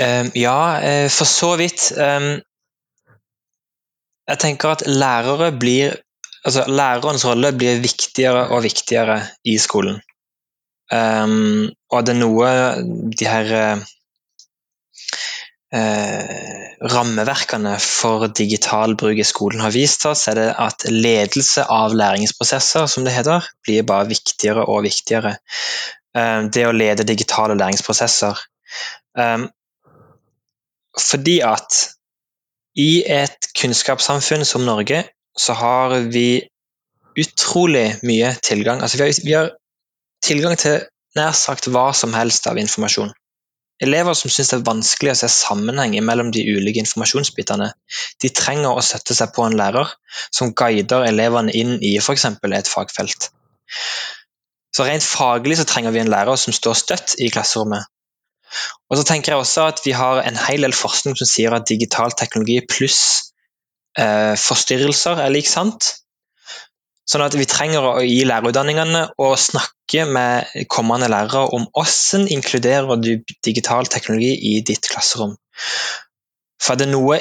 um, 0.02 0.34
Ja, 0.40 0.62
for 1.14 1.30
så 1.30 1.54
vidt. 1.62 1.92
Um, 1.94 2.40
jeg 4.32 4.40
tenker 4.40 4.74
at 4.74 4.88
lærere 4.88 5.52
blir 5.60 6.00
altså 6.46 6.66
Lærerens 6.70 7.26
rolle 7.28 7.52
blir 7.54 7.82
viktigere 7.84 8.48
og 8.50 8.64
viktigere 8.66 9.20
i 9.46 9.58
skolen. 9.62 10.00
Um, 10.92 11.70
og 11.92 12.06
det 12.06 12.16
er 12.16 12.20
noe 12.20 12.48
de 13.16 13.28
her 13.30 13.52
uh, 15.72 16.58
rammeverkene 16.96 17.78
for 17.84 18.28
digital 18.42 18.98
bruk 19.00 19.22
i 19.22 19.28
skolen 19.28 19.64
har 19.64 19.72
vist 19.76 20.06
oss, 20.10 20.26
er 20.28 20.40
det 20.40 20.50
at 20.60 20.88
ledelse 20.90 21.64
av 21.70 21.96
læringsprosesser, 21.96 22.90
som 22.92 23.08
det 23.08 23.16
heter, 23.16 23.48
blir 23.64 23.88
bare 23.88 24.10
viktigere 24.10 24.66
og 24.68 24.84
viktigere. 24.90 25.38
Um, 26.18 26.50
det 26.52 26.68
å 26.68 26.76
lede 26.76 27.08
digitale 27.08 27.56
læringsprosesser. 27.56 28.36
Um, 29.16 29.48
fordi 31.00 31.40
at 31.46 31.86
i 32.80 33.04
et 33.04 33.50
kunnskapssamfunn 33.58 34.46
som 34.48 34.64
Norge 34.66 35.04
så 35.38 35.56
har 35.58 35.96
vi 36.12 36.44
utrolig 37.20 37.88
mye 38.08 38.32
tilgang. 38.44 38.82
Altså 38.82 38.98
vi, 38.98 39.04
har, 39.04 39.26
vi 39.26 39.36
har 39.36 39.52
tilgang 40.24 40.56
til 40.60 40.80
nær 41.18 41.36
sagt 41.36 41.68
hva 41.68 41.90
som 41.98 42.16
helst 42.16 42.48
av 42.48 42.60
informasjon. 42.62 43.12
Elever 43.82 44.14
som 44.14 44.30
syns 44.30 44.52
det 44.52 44.60
er 44.60 44.68
vanskelig 44.68 45.12
å 45.12 45.20
se 45.24 45.28
sammenheng 45.34 45.96
mellom 46.06 46.30
de 46.34 46.44
ulike 46.46 46.84
informasjonsbitene, 46.84 47.72
de 48.22 48.30
trenger 48.30 48.78
å 48.78 48.84
støtte 48.86 49.18
seg 49.18 49.34
på 49.34 49.48
en 49.48 49.58
lærer 49.58 49.90
som 50.30 50.54
guider 50.54 51.08
elevene 51.08 51.54
inn 51.58 51.80
i 51.82 51.96
f.eks. 51.98 52.28
et 52.30 52.70
fagfelt. 52.70 53.32
Så 54.72 54.86
Rent 54.86 55.04
faglig 55.04 55.58
så 55.60 55.66
trenger 55.68 55.96
vi 55.96 56.04
en 56.04 56.14
lærer 56.14 56.38
som 56.40 56.54
står 56.54 56.78
støtt 56.78 57.16
i 57.20 57.32
klasserommet, 57.34 57.90
og 58.92 59.00
så 59.00 59.06
tenker 59.08 59.34
jeg 59.34 59.44
også 59.44 59.68
at 59.72 59.82
Vi 59.86 59.94
har 59.96 60.22
en 60.26 60.40
hel 60.48 60.66
del 60.66 60.76
forskning 60.76 61.16
som 61.20 61.30
sier 61.30 61.56
at 61.56 61.70
digital 61.70 62.14
teknologi 62.18 62.60
pluss 62.68 63.02
eh, 63.98 64.36
forstyrrelser 64.40 65.22
er 65.24 65.34
lik 65.34 65.50
sant. 65.50 65.94
Sånn 67.08 67.24
at 67.26 67.36
Vi 67.40 67.48
trenger 67.50 67.88
å 67.88 67.94
gi 68.04 68.24
lærerutdanningene 68.28 69.06
å 69.20 69.30
snakke 69.40 70.06
med 70.08 70.68
kommende 70.72 71.10
lærere 71.12 71.48
om 71.56 71.68
hvordan 71.76 72.28
inkluderer 72.32 73.00
du 73.02 73.14
digital 73.44 73.90
teknologi 73.92 74.36
i 74.52 74.58
ditt 74.68 74.92
klasserom. 74.92 75.36
For 76.62 76.76
er 76.76 76.84
det 76.84 76.92
noe 76.92 77.20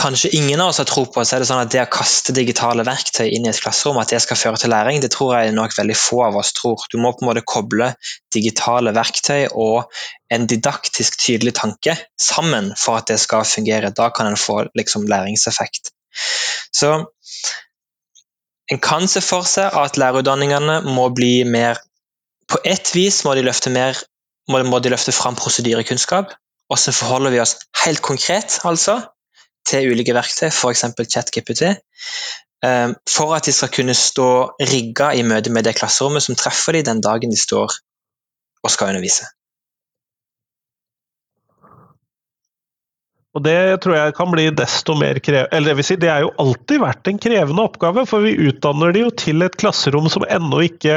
kanskje 0.00 0.30
ingen 0.36 0.60
av 0.60 0.70
oss 0.72 0.78
har 0.80 0.86
tro 0.88 1.04
på, 1.06 1.22
så 1.24 1.36
er 1.36 1.42
det 1.42 1.48
sånn 1.50 1.60
at 1.60 1.72
det 1.72 1.82
å 1.82 1.90
kaste 1.92 2.32
digitale 2.36 2.84
verktøy 2.86 3.26
inn 3.28 3.44
i 3.44 3.50
et 3.50 3.60
klasserom, 3.60 3.98
at 4.00 4.12
det 4.12 4.22
skal 4.24 4.38
føre 4.40 4.60
til 4.60 4.72
læring, 4.72 5.02
det 5.02 5.12
tror 5.12 5.34
jeg 5.36 5.54
nok 5.56 5.76
veldig 5.76 5.96
få 5.98 6.22
av 6.28 6.38
oss 6.40 6.54
tror. 6.56 6.86
Du 6.92 6.96
må 7.02 7.12
på 7.12 7.24
en 7.24 7.30
måte 7.30 7.44
koble 7.44 7.92
digitale 8.34 8.94
verktøy 8.96 9.50
og 9.50 9.92
en 10.32 10.48
didaktisk 10.48 11.20
tydelig 11.20 11.54
tanke 11.60 11.98
sammen 12.20 12.72
for 12.80 13.00
at 13.00 13.10
det 13.12 13.20
skal 13.20 13.44
fungere. 13.48 13.92
Da 13.96 14.08
kan 14.14 14.30
en 14.30 14.40
få 14.40 14.62
liksom, 14.78 15.04
læringseffekt. 15.10 15.92
Så 16.72 16.94
en 18.70 18.82
kan 18.82 19.08
se 19.10 19.20
for 19.24 19.46
seg 19.48 19.74
at 19.76 20.00
lærerutdanningene 20.00 20.80
må 20.88 21.10
bli 21.14 21.42
mer 21.44 21.80
På 22.50 22.58
ett 22.66 22.88
vis 22.96 23.20
må 23.22 23.36
de 23.38 23.44
løfte 23.46 23.70
mer 23.70 23.94
må 24.50 24.78
de 24.82 24.90
løfte 24.90 25.12
fram 25.14 25.36
prosedyrekunnskap. 25.38 26.32
Hvordan 26.66 26.94
forholder 26.96 27.30
vi 27.30 27.38
oss 27.38 27.52
helt 27.84 28.00
konkret, 28.02 28.56
altså, 28.66 28.96
til 29.68 29.92
ulike 29.92 30.14
verktøy, 30.16 30.48
f.eks. 30.50 30.84
ChatGPT, 31.12 31.62
eh, 32.64 32.88
for 33.16 33.34
at 33.36 33.46
de 33.46 33.52
skal 33.52 33.72
kunne 33.74 33.94
stå 33.94 34.30
rigga 34.72 35.12
i 35.16 35.26
møte 35.26 35.52
med 35.52 35.68
det 35.68 35.76
klasserommet 35.78 36.24
som 36.24 36.38
treffer 36.38 36.78
dem 36.78 36.88
den 36.88 37.04
dagen 37.04 37.32
de 37.32 37.40
står 37.40 37.76
og 38.64 38.70
skal 38.70 38.92
undervise. 38.92 39.28
Og 43.30 43.42
Det 43.44 43.56
tror 43.84 43.94
jeg 43.94 44.14
kan 44.16 44.30
bli 44.32 44.48
desto 44.58 44.96
mer 44.98 45.20
krevende 45.22 45.54
Eller 45.54 45.70
det 45.70 45.76
vil 45.78 45.86
si, 45.86 45.96
det 46.02 46.08
er 46.10 46.24
jo 46.24 46.32
alltid 46.42 46.80
vært 46.82 47.10
en 47.10 47.20
krevende 47.22 47.62
oppgave, 47.62 48.02
for 48.10 48.26
vi 48.26 48.32
utdanner 48.48 48.94
de 48.94 49.04
jo 49.04 49.10
til 49.22 49.44
et 49.46 49.54
klasserom 49.60 50.08
som 50.10 50.24
ennå 50.26 50.64
ikke 50.66 50.96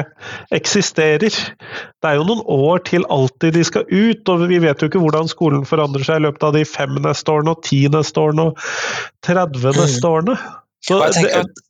eksisterer. 0.55 1.29
Det 1.29 2.09
er 2.09 2.17
jo 2.17 2.25
noen 2.25 2.41
år 2.49 2.81
til 2.89 3.05
alltid 3.13 3.53
de 3.53 3.65
skal 3.67 3.85
ut, 3.85 4.31
og 4.33 4.47
vi 4.49 4.57
vet 4.63 4.81
jo 4.81 4.89
ikke 4.89 5.01
hvordan 5.03 5.29
skolen 5.29 5.67
forandrer 5.69 6.07
seg 6.07 6.21
i 6.21 6.25
løpet 6.25 6.47
av 6.47 6.57
de 6.57 6.63
fem 6.65 6.97
neste 7.05 7.35
årene, 7.35 7.53
og 7.53 7.61
ti 7.67 7.83
neste 7.93 8.23
årene, 8.23 8.49
og 8.49 9.29
30 9.29 9.61
mm. 9.61 9.77
neste 9.77 10.09
årene. 10.09 10.37
Så 10.83 10.97
jeg, 11.03 11.15
tenker 11.19 11.45
at, 11.45 11.63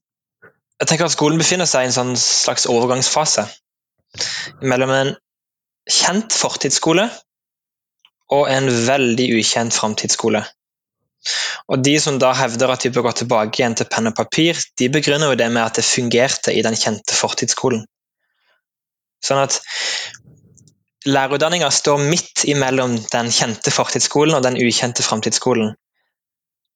jeg 0.80 0.91
tenker 0.93 1.12
at 1.12 1.17
skolen 1.17 1.43
befinner 1.43 1.69
seg 1.69 1.84
i 1.84 1.91
en 1.91 1.97
sånn 1.97 2.15
slags 2.19 2.69
overgangsfase 2.71 3.49
mellom 4.63 4.95
en 4.95 5.13
kjent 5.91 6.32
fortidsskole 6.32 7.10
og 8.31 8.49
en 8.51 8.69
veldig 8.88 9.29
ukjent 9.39 9.75
framtidsskole. 9.75 10.43
Og 11.71 11.83
De 11.83 11.93
som 12.03 12.17
da 12.19 12.33
hevder 12.36 12.73
at 12.73 12.83
de 12.83 12.91
bør 12.91 13.07
gå 13.07 13.13
tilbake 13.21 13.59
igjen 13.59 13.75
til 13.79 13.88
penn 13.91 14.09
og 14.12 14.15
papir, 14.17 14.59
de 14.79 14.89
begrunner 14.91 15.31
jo 15.31 15.39
det 15.39 15.49
med 15.51 15.63
at 15.63 15.79
det 15.79 15.88
fungerte 15.88 16.51
i 16.55 16.63
den 16.65 16.75
kjente 16.79 17.15
fortidsskolen. 17.15 17.86
Sånn 19.23 19.39
at 19.39 19.62
Lærerutdanninga 21.03 21.67
står 21.71 21.99
midt 21.99 22.45
imellom 22.47 22.95
den 23.12 23.31
kjente 23.36 23.71
fortidsskolen 23.75 24.38
og 24.38 24.43
den 24.45 24.59
ukjente 24.59 25.03
framtidsskolen. 25.03 25.73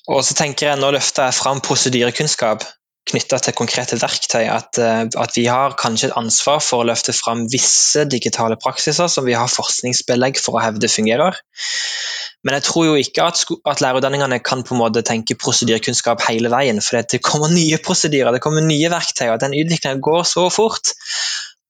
Og 0.08 0.24
så 0.24 0.36
tenker 0.36 0.70
jeg, 0.70 0.80
Nå 0.80 0.92
løfter 0.96 1.28
jeg 1.28 1.36
fram 1.36 1.62
prosedyrekunnskap, 1.64 2.64
knytta 3.08 3.40
til 3.44 3.56
konkrete 3.58 3.98
verktøy, 4.02 4.44
at, 4.52 4.80
eh, 4.82 5.06
at, 5.08 5.36
vi 5.38 5.46
har 5.48 5.78
kanskje 5.80 6.10
et 6.10 6.18
ansvar 6.20 6.60
for 6.64 6.84
å 6.84 6.88
løfte 6.90 7.16
fram 7.16 7.46
visse 7.52 8.06
digitale 8.10 8.60
praksiser 8.60 9.10
som 9.12 9.28
vi 9.28 9.38
har 9.38 9.52
forskningsbelegg 9.52 10.42
for 10.44 10.58
å 10.58 10.64
hevde 10.66 10.92
fungerer. 10.92 11.40
Men 12.46 12.58
jeg 12.58 12.68
tror 12.68 12.86
jo 12.90 12.96
ikke 13.00 13.26
at, 13.28 13.44
at 13.68 13.82
lærerutdanningene 13.84 14.40
kan 14.46 14.64
på 14.64 14.76
en 14.76 14.82
måte 14.84 15.04
tenke 15.08 15.36
prosedyrkunnskap 15.40 16.22
hele 16.28 16.52
veien. 16.54 16.80
For 16.84 17.02
det 17.02 17.24
kommer 17.26 17.52
nye 17.52 17.80
prosedyrer, 17.84 18.32
det 18.36 18.44
kommer 18.44 18.64
nye 18.64 18.92
verktøy, 18.94 19.30
og 19.34 19.42
den 19.44 19.58
utviklingen 19.58 20.04
går 20.04 20.24
så 20.30 20.48
fort 20.54 20.94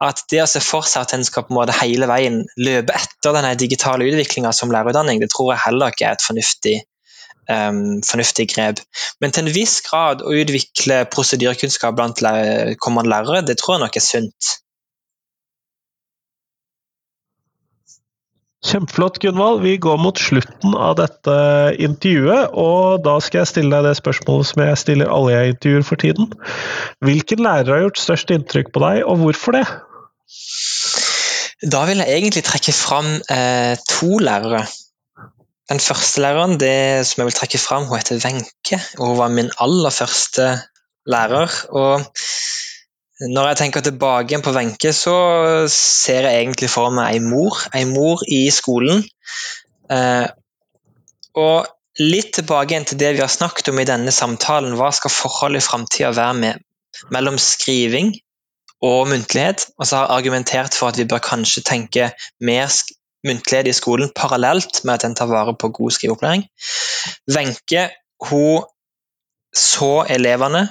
at 0.04 0.21
det 0.30 0.43
å 0.43 0.50
se 0.50 0.62
for 0.62 0.86
seg 0.86 1.08
at 1.08 1.15
en 1.15 1.26
skal 1.26 1.47
på 1.47 1.54
en 1.54 1.58
måte 1.58 1.78
hele 1.80 2.06
veien 2.10 2.43
løpe 2.62 2.93
etter 2.93 3.34
denne 3.34 3.56
digitale 3.58 4.06
utviklinga 4.06 4.52
som 4.54 4.69
lærerutdanning, 4.73 5.23
det 5.23 5.32
tror 5.34 5.56
jeg 5.56 5.63
heller 5.63 5.93
ikke 5.93 6.06
er 6.06 6.19
et 6.19 6.26
fornuftig, 6.26 6.76
um, 7.49 7.99
fornuftig 8.05 8.49
grep. 8.53 8.83
Men 9.21 9.33
til 9.33 9.47
en 9.47 9.55
viss 9.55 9.79
grad 9.86 10.23
å 10.23 10.36
utvikle 10.36 11.03
prosedyrekunnskap 11.13 11.97
blant 11.97 12.23
kommende 12.83 13.12
lærere, 13.12 13.45
det 13.47 13.60
tror 13.62 13.77
jeg 13.77 13.86
nok 13.86 13.99
er 13.99 14.07
sunt. 14.07 14.55
Kjempeflott, 18.67 19.19
Gunvald. 19.21 19.62
Vi 19.62 19.75
går 19.77 19.99
mot 20.01 20.17
slutten 20.19 20.73
av 20.75 20.95
dette 20.97 21.36
intervjuet, 21.77 22.55
og 22.57 23.03
da 23.05 23.19
skal 23.23 23.43
jeg 23.43 23.51
stille 23.51 23.75
deg 23.75 23.86
det 23.86 23.99
spørsmålet 23.99 24.49
som 24.49 24.63
jeg 24.65 24.79
stiller 24.81 25.12
alle 25.13 25.36
jeg 25.36 25.53
intervjuer 25.53 25.86
for 25.86 26.01
tiden. 26.01 26.31
Hvilken 27.05 27.43
lærer 27.45 27.75
har 27.75 27.86
gjort 27.86 28.01
størst 28.01 28.33
inntrykk 28.33 28.73
på 28.73 28.81
deg, 28.83 29.03
og 29.05 29.21
hvorfor 29.21 29.60
det? 29.60 29.63
Da 31.69 31.86
vil 31.89 32.01
jeg 32.01 32.17
egentlig 32.17 32.43
trekke 32.49 32.73
fram 32.75 33.13
eh, 33.33 33.77
to 33.89 34.19
lærere. 34.25 34.65
Den 35.67 35.80
første 35.84 36.21
læreren 36.23 36.60
det 36.60 37.06
som 37.08 37.21
jeg 37.21 37.27
vil 37.27 37.36
trekke 37.36 37.60
fram, 37.60 37.88
hun 37.88 37.99
heter 37.99 38.21
Wenche. 38.23 38.80
Hun 38.97 39.17
var 39.19 39.34
min 39.34 39.51
aller 39.60 39.89
første 39.89 40.49
lærer. 41.06 41.51
og 41.69 42.06
når 43.19 43.47
jeg 43.47 43.58
tenker 43.58 43.82
tilbake 43.82 44.41
på 44.41 44.51
Wenche, 44.53 44.93
så 44.93 45.15
ser 45.73 46.27
jeg 46.30 46.43
egentlig 46.43 46.69
for 46.69 46.93
meg 46.93 47.15
ei 47.15 47.21
mor. 47.23 47.58
Ei 47.73 47.86
mor 47.89 48.21
i 48.30 48.43
skolen. 48.53 49.01
Eh, 49.91 50.27
og 51.34 51.65
litt 51.99 52.36
tilbake 52.38 52.84
til 52.86 52.99
det 53.01 53.15
vi 53.15 53.23
har 53.23 53.32
snakket 53.32 53.71
om 53.71 53.82
i 53.82 53.88
denne 53.89 54.13
samtalen. 54.13 54.77
Hva 54.77 54.91
skal 54.93 55.13
forholdet 55.13 55.63
i 55.63 55.65
framtida 55.65 56.13
være 56.13 56.38
med, 56.43 56.62
mellom 57.10 57.39
skriving 57.41 58.13
og 58.86 59.10
muntlighet? 59.10 59.65
Og 59.80 59.89
så 59.89 59.97
har 59.97 60.06
jeg 60.06 60.17
argumentert 60.19 60.77
for 60.77 60.93
at 60.93 61.01
vi 61.01 61.10
bør 61.10 61.23
kanskje 61.25 61.65
tenke 61.65 62.12
mer 62.39 62.69
muntlighet 63.25 63.69
i 63.71 63.75
skolen 63.75 64.12
parallelt 64.15 64.84
med 64.84 64.97
at 64.97 65.08
en 65.08 65.15
tar 65.17 65.30
vare 65.32 65.56
på 65.58 65.71
god 65.73 65.95
skriveopplæring. 65.95 66.45
Wenche 67.34 67.89
hun 68.30 68.65
så 69.56 70.06
elevene 70.10 70.67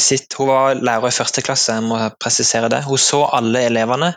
sitt, 0.00 0.32
hun 0.38 0.48
var 0.48 0.74
lærer 0.74 1.10
i 1.10 1.14
første 1.14 1.42
klasse, 1.44 1.76
jeg 1.76 1.84
må 1.86 1.98
presisere 2.20 2.70
det. 2.72 2.84
Hun 2.84 2.98
så 2.98 3.24
alle 3.36 3.66
elevene. 3.68 4.14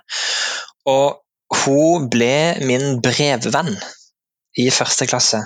Og 0.88 1.20
hun 1.64 2.08
ble 2.12 2.58
min 2.66 3.02
brevvenn 3.04 3.76
i 4.58 4.70
første 4.74 5.08
klasse. 5.10 5.44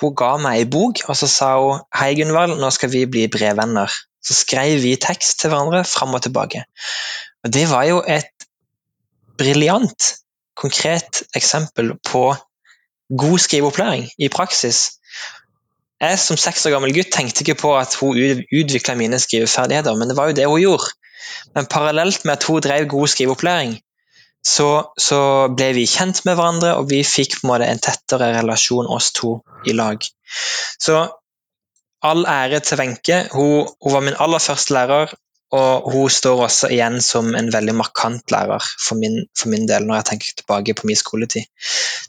Hun 0.00 0.14
ga 0.16 0.34
meg 0.40 0.62
ei 0.62 0.68
bok, 0.70 1.02
og 1.08 1.18
så 1.18 1.28
sa 1.30 1.50
hun 1.60 1.82
Hei, 1.98 2.14
Gunvald, 2.18 2.56
nå 2.60 2.70
skal 2.74 2.92
vi 2.92 3.04
bli 3.10 3.26
brevvenner. 3.28 3.92
Så 4.24 4.36
skrev 4.38 4.78
vi 4.80 4.94
tekst 4.96 5.40
til 5.40 5.52
hverandre 5.52 5.84
fram 5.84 6.14
og 6.16 6.22
tilbake. 6.24 6.64
Og 7.44 7.52
Det 7.52 7.66
var 7.70 7.84
jo 7.90 8.00
et 8.08 8.46
briljant, 9.36 10.14
konkret 10.56 11.22
eksempel 11.36 11.94
på 12.06 12.26
god 13.18 13.38
skriveopplæring 13.38 14.08
i 14.18 14.28
praksis. 14.28 14.98
Jeg 16.00 16.18
som 16.18 16.36
seks 16.36 16.66
år 16.66 16.74
gammel 16.74 16.94
gutt 16.94 17.12
tenkte 17.14 17.44
ikke 17.44 17.60
på 17.62 17.72
at 17.78 17.94
hun 18.00 18.18
utvikla 18.52 18.96
mine 18.98 19.20
skriveferdigheter, 19.20 19.96
men 19.96 20.10
det 20.10 20.16
var 20.18 20.30
jo 20.30 20.36
det 20.36 20.46
hun 20.50 20.60
gjorde. 20.60 20.92
Men 21.54 21.66
parallelt 21.70 22.24
med 22.24 22.36
at 22.36 22.44
hun 22.44 22.60
drev 22.60 22.86
god 22.88 23.06
skriveopplæring, 23.08 23.78
så, 24.44 24.68
så, 25.00 25.20
ble 25.56 25.70
vi 25.72 25.86
kjent 25.88 26.20
med 26.26 26.36
hverandre, 26.36 26.74
og 26.76 26.90
vi 26.90 27.00
fikk 27.08 27.38
på 27.38 27.46
en 27.46 27.52
måte 27.54 27.68
en 27.70 27.80
tettere 27.80 28.34
relasjon 28.36 28.90
oss 28.92 29.12
to 29.16 29.38
i 29.64 29.72
lag. 29.72 30.04
Så 30.80 30.98
all 32.04 32.26
ære 32.28 32.60
til 32.60 32.80
Wenche. 32.80 33.22
Hun, 33.32 33.70
hun, 33.80 33.94
var 33.94 34.04
min 34.04 34.18
aller 34.20 34.42
første 34.42 34.76
lærer, 34.76 35.14
og 35.52 35.88
hun 35.92 36.10
står 36.10 36.40
også 36.46 36.70
igjen 36.72 36.96
som 37.04 37.34
en 37.36 37.50
veldig 37.52 37.74
markant 37.76 38.32
lærer 38.32 38.64
for 38.80 38.98
min, 38.98 39.20
for 39.38 39.52
min, 39.52 39.66
del, 39.68 39.84
når 39.86 40.00
jeg 40.00 40.06
tenker 40.10 40.38
tilbake 40.40 40.74
på 40.78 40.88
min 40.88 40.98
skoletid. 40.98 41.44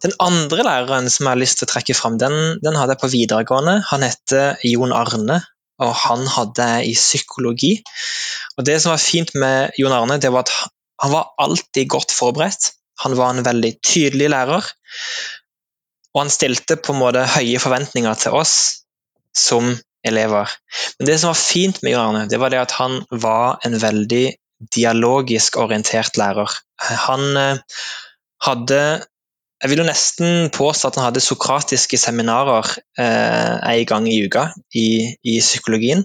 Den 0.05 0.15
andre 0.23 0.65
læreren 0.65 1.09
som 1.11 1.27
jeg 1.27 1.35
har 1.35 1.41
lyst 1.41 1.59
til 1.59 1.67
å 1.67 1.73
trekke 1.73 1.97
fram, 1.97 2.17
den, 2.21 2.55
den 2.63 2.79
hadde 2.79 2.95
jeg 2.95 3.03
på 3.03 3.11
videregående. 3.13 3.75
Han 3.91 4.05
heter 4.07 4.63
Jon 4.65 4.95
Arne, 4.95 5.41
og 5.83 5.93
han 6.05 6.25
hadde 6.31 6.69
jeg 6.71 6.93
i 6.93 6.95
psykologi. 6.97 7.73
Og 8.57 8.65
Det 8.65 8.79
som 8.81 8.95
var 8.95 9.03
fint 9.03 9.35
med 9.37 9.77
Jon 9.81 9.93
Arne, 9.93 10.17
det 10.21 10.31
var 10.33 10.47
at 10.47 10.55
han 11.03 11.11
var 11.11 11.33
alltid 11.43 11.89
godt 11.91 12.15
forberedt. 12.15 12.71
Han 13.03 13.17
var 13.19 13.33
en 13.35 13.45
veldig 13.45 13.73
tydelig 13.83 14.31
lærer, 14.31 14.71
og 16.15 16.21
han 16.21 16.31
stilte 16.31 16.77
på 16.79 16.93
en 16.93 17.01
måte 17.01 17.25
høye 17.35 17.59
forventninger 17.59 18.21
til 18.23 18.37
oss 18.39 18.55
som 19.35 19.73
elever. 20.05 20.51
Men 20.99 21.09
det 21.09 21.19
som 21.19 21.31
var 21.31 21.39
fint 21.39 21.81
med 21.85 21.97
Arne, 21.99 22.25
det 22.29 22.39
var 22.41 22.53
det 22.53 22.61
at 22.61 22.75
han 22.79 23.01
var 23.11 23.59
en 23.65 23.77
veldig 23.81 24.25
dialogisk 24.75 25.57
orientert 25.59 26.17
lærer. 26.17 26.51
Han 27.09 27.37
eh, 27.37 27.59
hadde 28.45 28.79
Jeg 29.63 29.71
vil 29.71 29.79
jo 29.79 29.87
nesten 29.87 30.49
påstå 30.53 30.89
at 30.89 30.97
han 30.99 31.05
hadde 31.07 31.23
sokratiske 31.23 31.97
seminarer 31.97 32.67
eh, 32.99 33.53
en 33.55 33.85
gang 33.87 34.07
i 34.11 34.19
uka 34.27 34.49
i, 34.75 35.15
i 35.23 35.39
psykologien. 35.39 36.03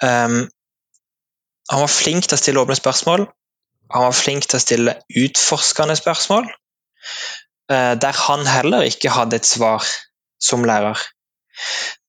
Um, 0.00 0.46
han 1.70 1.82
var 1.82 1.90
flink 1.90 2.28
til 2.28 2.38
å 2.38 2.40
stille 2.40 2.62
åpne 2.62 2.76
spørsmål. 2.78 3.26
Han 3.92 4.06
var 4.06 4.16
flink 4.16 4.46
til 4.46 4.60
å 4.60 4.62
stille 4.62 4.96
utforskende 5.24 5.96
spørsmål, 5.98 6.46
eh, 7.74 7.92
der 8.00 8.22
han 8.22 8.46
heller 8.48 8.86
ikke 8.86 9.12
hadde 9.12 9.42
et 9.42 9.50
svar 9.50 9.84
som 10.40 10.64
lærer. 10.64 11.02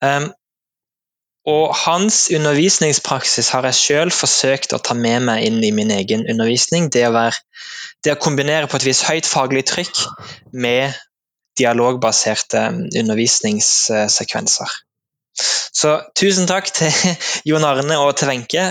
Um, 0.05 0.29
og 1.45 1.75
hans 1.77 2.25
undervisningspraksis 2.33 3.51
har 3.53 3.67
jeg 3.69 3.77
sjøl 3.77 4.11
forsøkt 4.13 4.73
å 4.73 4.81
ta 4.81 4.95
med 4.97 5.27
meg 5.27 5.43
inn 5.45 5.59
i 5.63 5.73
min 5.75 5.91
egen 5.93 6.25
undervisning. 6.25 6.89
Det 6.93 7.03
å, 7.05 7.11
være, 7.13 7.37
det 8.01 8.15
å 8.15 8.21
kombinere 8.21 8.69
på 8.69 8.79
et 8.79 8.87
vis 8.87 9.03
høyt 9.05 9.29
faglig 9.29 9.61
trykk 9.69 10.07
med 10.57 10.95
dialogbaserte 11.59 12.63
undervisningssekvenser. 12.97 14.73
Så 15.75 15.91
tusen 16.17 16.47
takk 16.49 16.71
til 16.73 16.89
Jon 17.49 17.67
Arne 17.67 17.99
og 18.01 18.15
til 18.17 18.31
Wenche, 18.31 18.65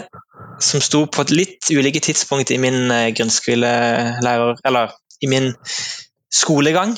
som 0.59 0.83
sto 0.83 1.05
på 1.07 1.23
et 1.23 1.35
litt 1.35 1.71
ulike 1.71 2.03
tidspunkt 2.03 2.51
i 2.51 2.59
min 2.59 2.91
eh, 2.91 3.11
grunnskolelærer 3.15 4.63
Eller 4.65 4.95
i 5.23 5.31
min 5.31 5.53
skolegang. 6.33 6.97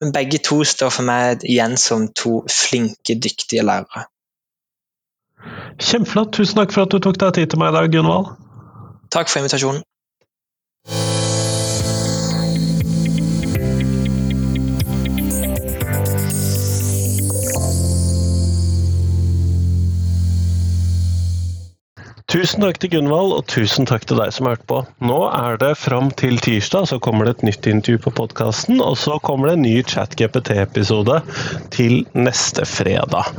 Men 0.00 0.12
begge 0.14 0.40
to 0.42 0.62
står 0.66 0.90
for 0.94 1.06
meg 1.06 1.44
igjen 1.46 1.76
som 1.80 2.08
to 2.16 2.40
flinke, 2.50 3.14
dyktige 3.14 3.62
lærere. 3.66 4.06
Kjempeflott. 5.78 6.32
Tusen 6.36 6.60
takk 6.60 6.74
for 6.74 6.86
at 6.86 6.94
du 6.94 7.00
tok 7.02 7.18
deg 7.20 7.34
tid 7.38 7.52
til 7.52 7.60
meg 7.62 7.72
i 7.72 7.76
dag, 7.78 7.90
Gunvald. 7.94 8.34
Takk 9.14 9.30
for 9.30 9.42
invitasjonen. 9.42 9.84
Tusen 22.34 22.64
takk 22.64 22.80
til 22.82 22.90
Gunvald, 22.90 23.30
og 23.30 23.44
tusen 23.46 23.86
takk 23.86 24.08
til 24.10 24.18
deg 24.18 24.32
som 24.34 24.48
har 24.48 24.56
hørt 24.56 24.64
på. 24.66 24.80
Nå 25.06 25.20
er 25.28 25.54
det 25.62 25.68
fram 25.78 26.08
til 26.18 26.40
tirsdag, 26.42 26.88
så 26.90 26.98
kommer 26.98 27.28
det 27.28 27.36
et 27.36 27.44
nytt 27.46 27.68
intervju 27.70 28.00
på 28.08 28.12
podkasten. 28.18 28.80
Og 28.82 28.98
så 28.98 29.20
kommer 29.22 29.52
det 29.52 29.54
en 29.54 29.62
ny 29.62 29.76
ChatGPT-episode 29.86 31.20
til 31.76 32.00
neste 32.18 32.66
fredag. 32.66 33.30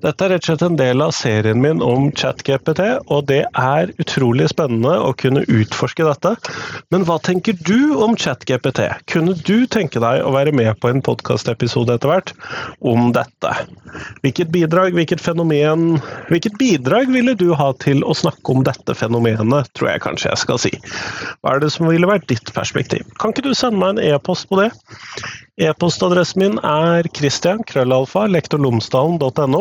Dette 0.00 0.24
er 0.24 0.30
rett 0.32 0.46
og 0.46 0.48
slett 0.48 0.62
en 0.64 0.78
del 0.78 1.02
av 1.04 1.10
serien 1.12 1.58
min 1.60 1.82
om 1.84 2.06
ChatGPT, 2.16 2.80
og 3.12 3.26
det 3.28 3.42
er 3.58 3.90
utrolig 4.00 4.46
spennende 4.48 4.94
å 5.02 5.10
kunne 5.18 5.42
utforske 5.44 6.06
dette. 6.06 6.32
Men 6.94 7.04
hva 7.08 7.18
tenker 7.26 7.58
du 7.66 7.98
om 7.98 8.14
ChatGPT? 8.14 8.86
Kunne 9.10 9.34
du 9.34 9.66
tenke 9.68 10.00
deg 10.00 10.22
å 10.22 10.32
være 10.38 10.54
med 10.56 10.78
på 10.80 10.88
en 10.88 11.02
podkastepisode 11.04 11.98
etter 11.98 12.14
hvert 12.14 12.32
om 12.78 13.10
dette? 13.16 13.52
Hvilket 14.22 14.54
bidrag, 14.54 14.94
hvilket 14.96 15.20
fenomen, 15.20 15.98
hvilket 16.30 16.56
bidrag 16.62 17.10
ville 17.12 17.34
du 17.36 17.50
ha 17.58 17.72
til 17.82 18.00
å 18.06 18.16
snakke 18.20 18.54
om 18.54 18.64
dette 18.66 18.96
fenomenet, 18.96 19.70
tror 19.76 19.92
jeg 19.92 20.04
kanskje 20.06 20.30
jeg 20.30 20.42
skal 20.44 20.62
si. 20.62 20.72
Hva 21.40 21.56
er 21.56 21.64
det 21.64 21.72
som 21.74 21.90
ville 21.90 22.08
vært 22.08 22.28
ditt 22.30 22.52
perspektiv? 22.56 23.06
Kan 23.20 23.34
ikke 23.34 23.48
du 23.48 23.54
sende 23.56 23.80
meg 23.80 23.96
en 23.96 24.14
e-post 24.14 24.48
på 24.50 24.60
det? 24.60 24.70
E-postadressen 25.60 26.40
min 26.40 26.54
er 26.64 27.04
christian 27.12 27.58
krøllalfa 27.68 28.22
lektorlomsdalen.no, 28.32 29.60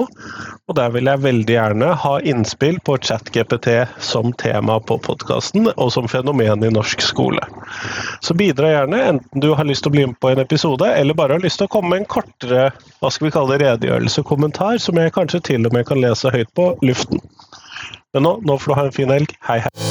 og 0.70 0.78
der 0.78 0.94
vil 0.94 1.10
jeg 1.12 1.24
veldig 1.26 1.56
gjerne 1.56 1.90
ha 2.04 2.14
innspill 2.32 2.78
på 2.88 2.96
ChatGPT 3.04 3.74
som 4.00 4.32
tema 4.40 4.78
på 4.80 4.96
podkasten, 5.04 5.68
og 5.76 5.92
som 5.92 6.08
fenomen 6.08 6.64
i 6.64 6.72
norsk 6.72 7.04
skole. 7.04 7.44
Så 8.24 8.38
bidra 8.40 8.72
gjerne, 8.72 9.02
enten 9.16 9.44
du 9.44 9.52
har 9.58 9.68
lyst 9.68 9.84
til 9.84 9.92
å 9.92 9.98
bli 9.98 10.08
med 10.08 10.20
på 10.24 10.32
en 10.32 10.44
episode, 10.46 10.88
eller 10.88 11.18
bare 11.20 11.36
har 11.36 11.44
lyst 11.44 11.60
til 11.60 11.68
å 11.68 11.74
komme 11.74 11.92
med 11.92 12.06
en 12.06 12.12
kortere 12.16 12.70
hva 13.00 13.12
skal 13.12 13.28
vi 13.28 13.36
kalle 13.36 13.58
det, 13.58 13.66
redegjørelse, 13.66 14.24
kommentar, 14.30 14.80
som 14.80 15.00
jeg 15.00 15.16
kanskje 15.16 15.44
til 15.52 15.68
og 15.68 15.76
med 15.76 15.88
kan 15.90 16.00
lese 16.00 16.32
høyt 16.32 16.52
på 16.56 16.72
luften. 16.86 17.20
Men 18.14 18.26
nå, 18.26 18.40
nå 18.42 18.58
får 18.58 18.72
du 18.72 18.80
ha 18.80 18.86
en 18.90 18.96
fin 18.96 19.12
helg. 19.14 19.38
Hei, 19.46 19.62
hei. 19.66 19.89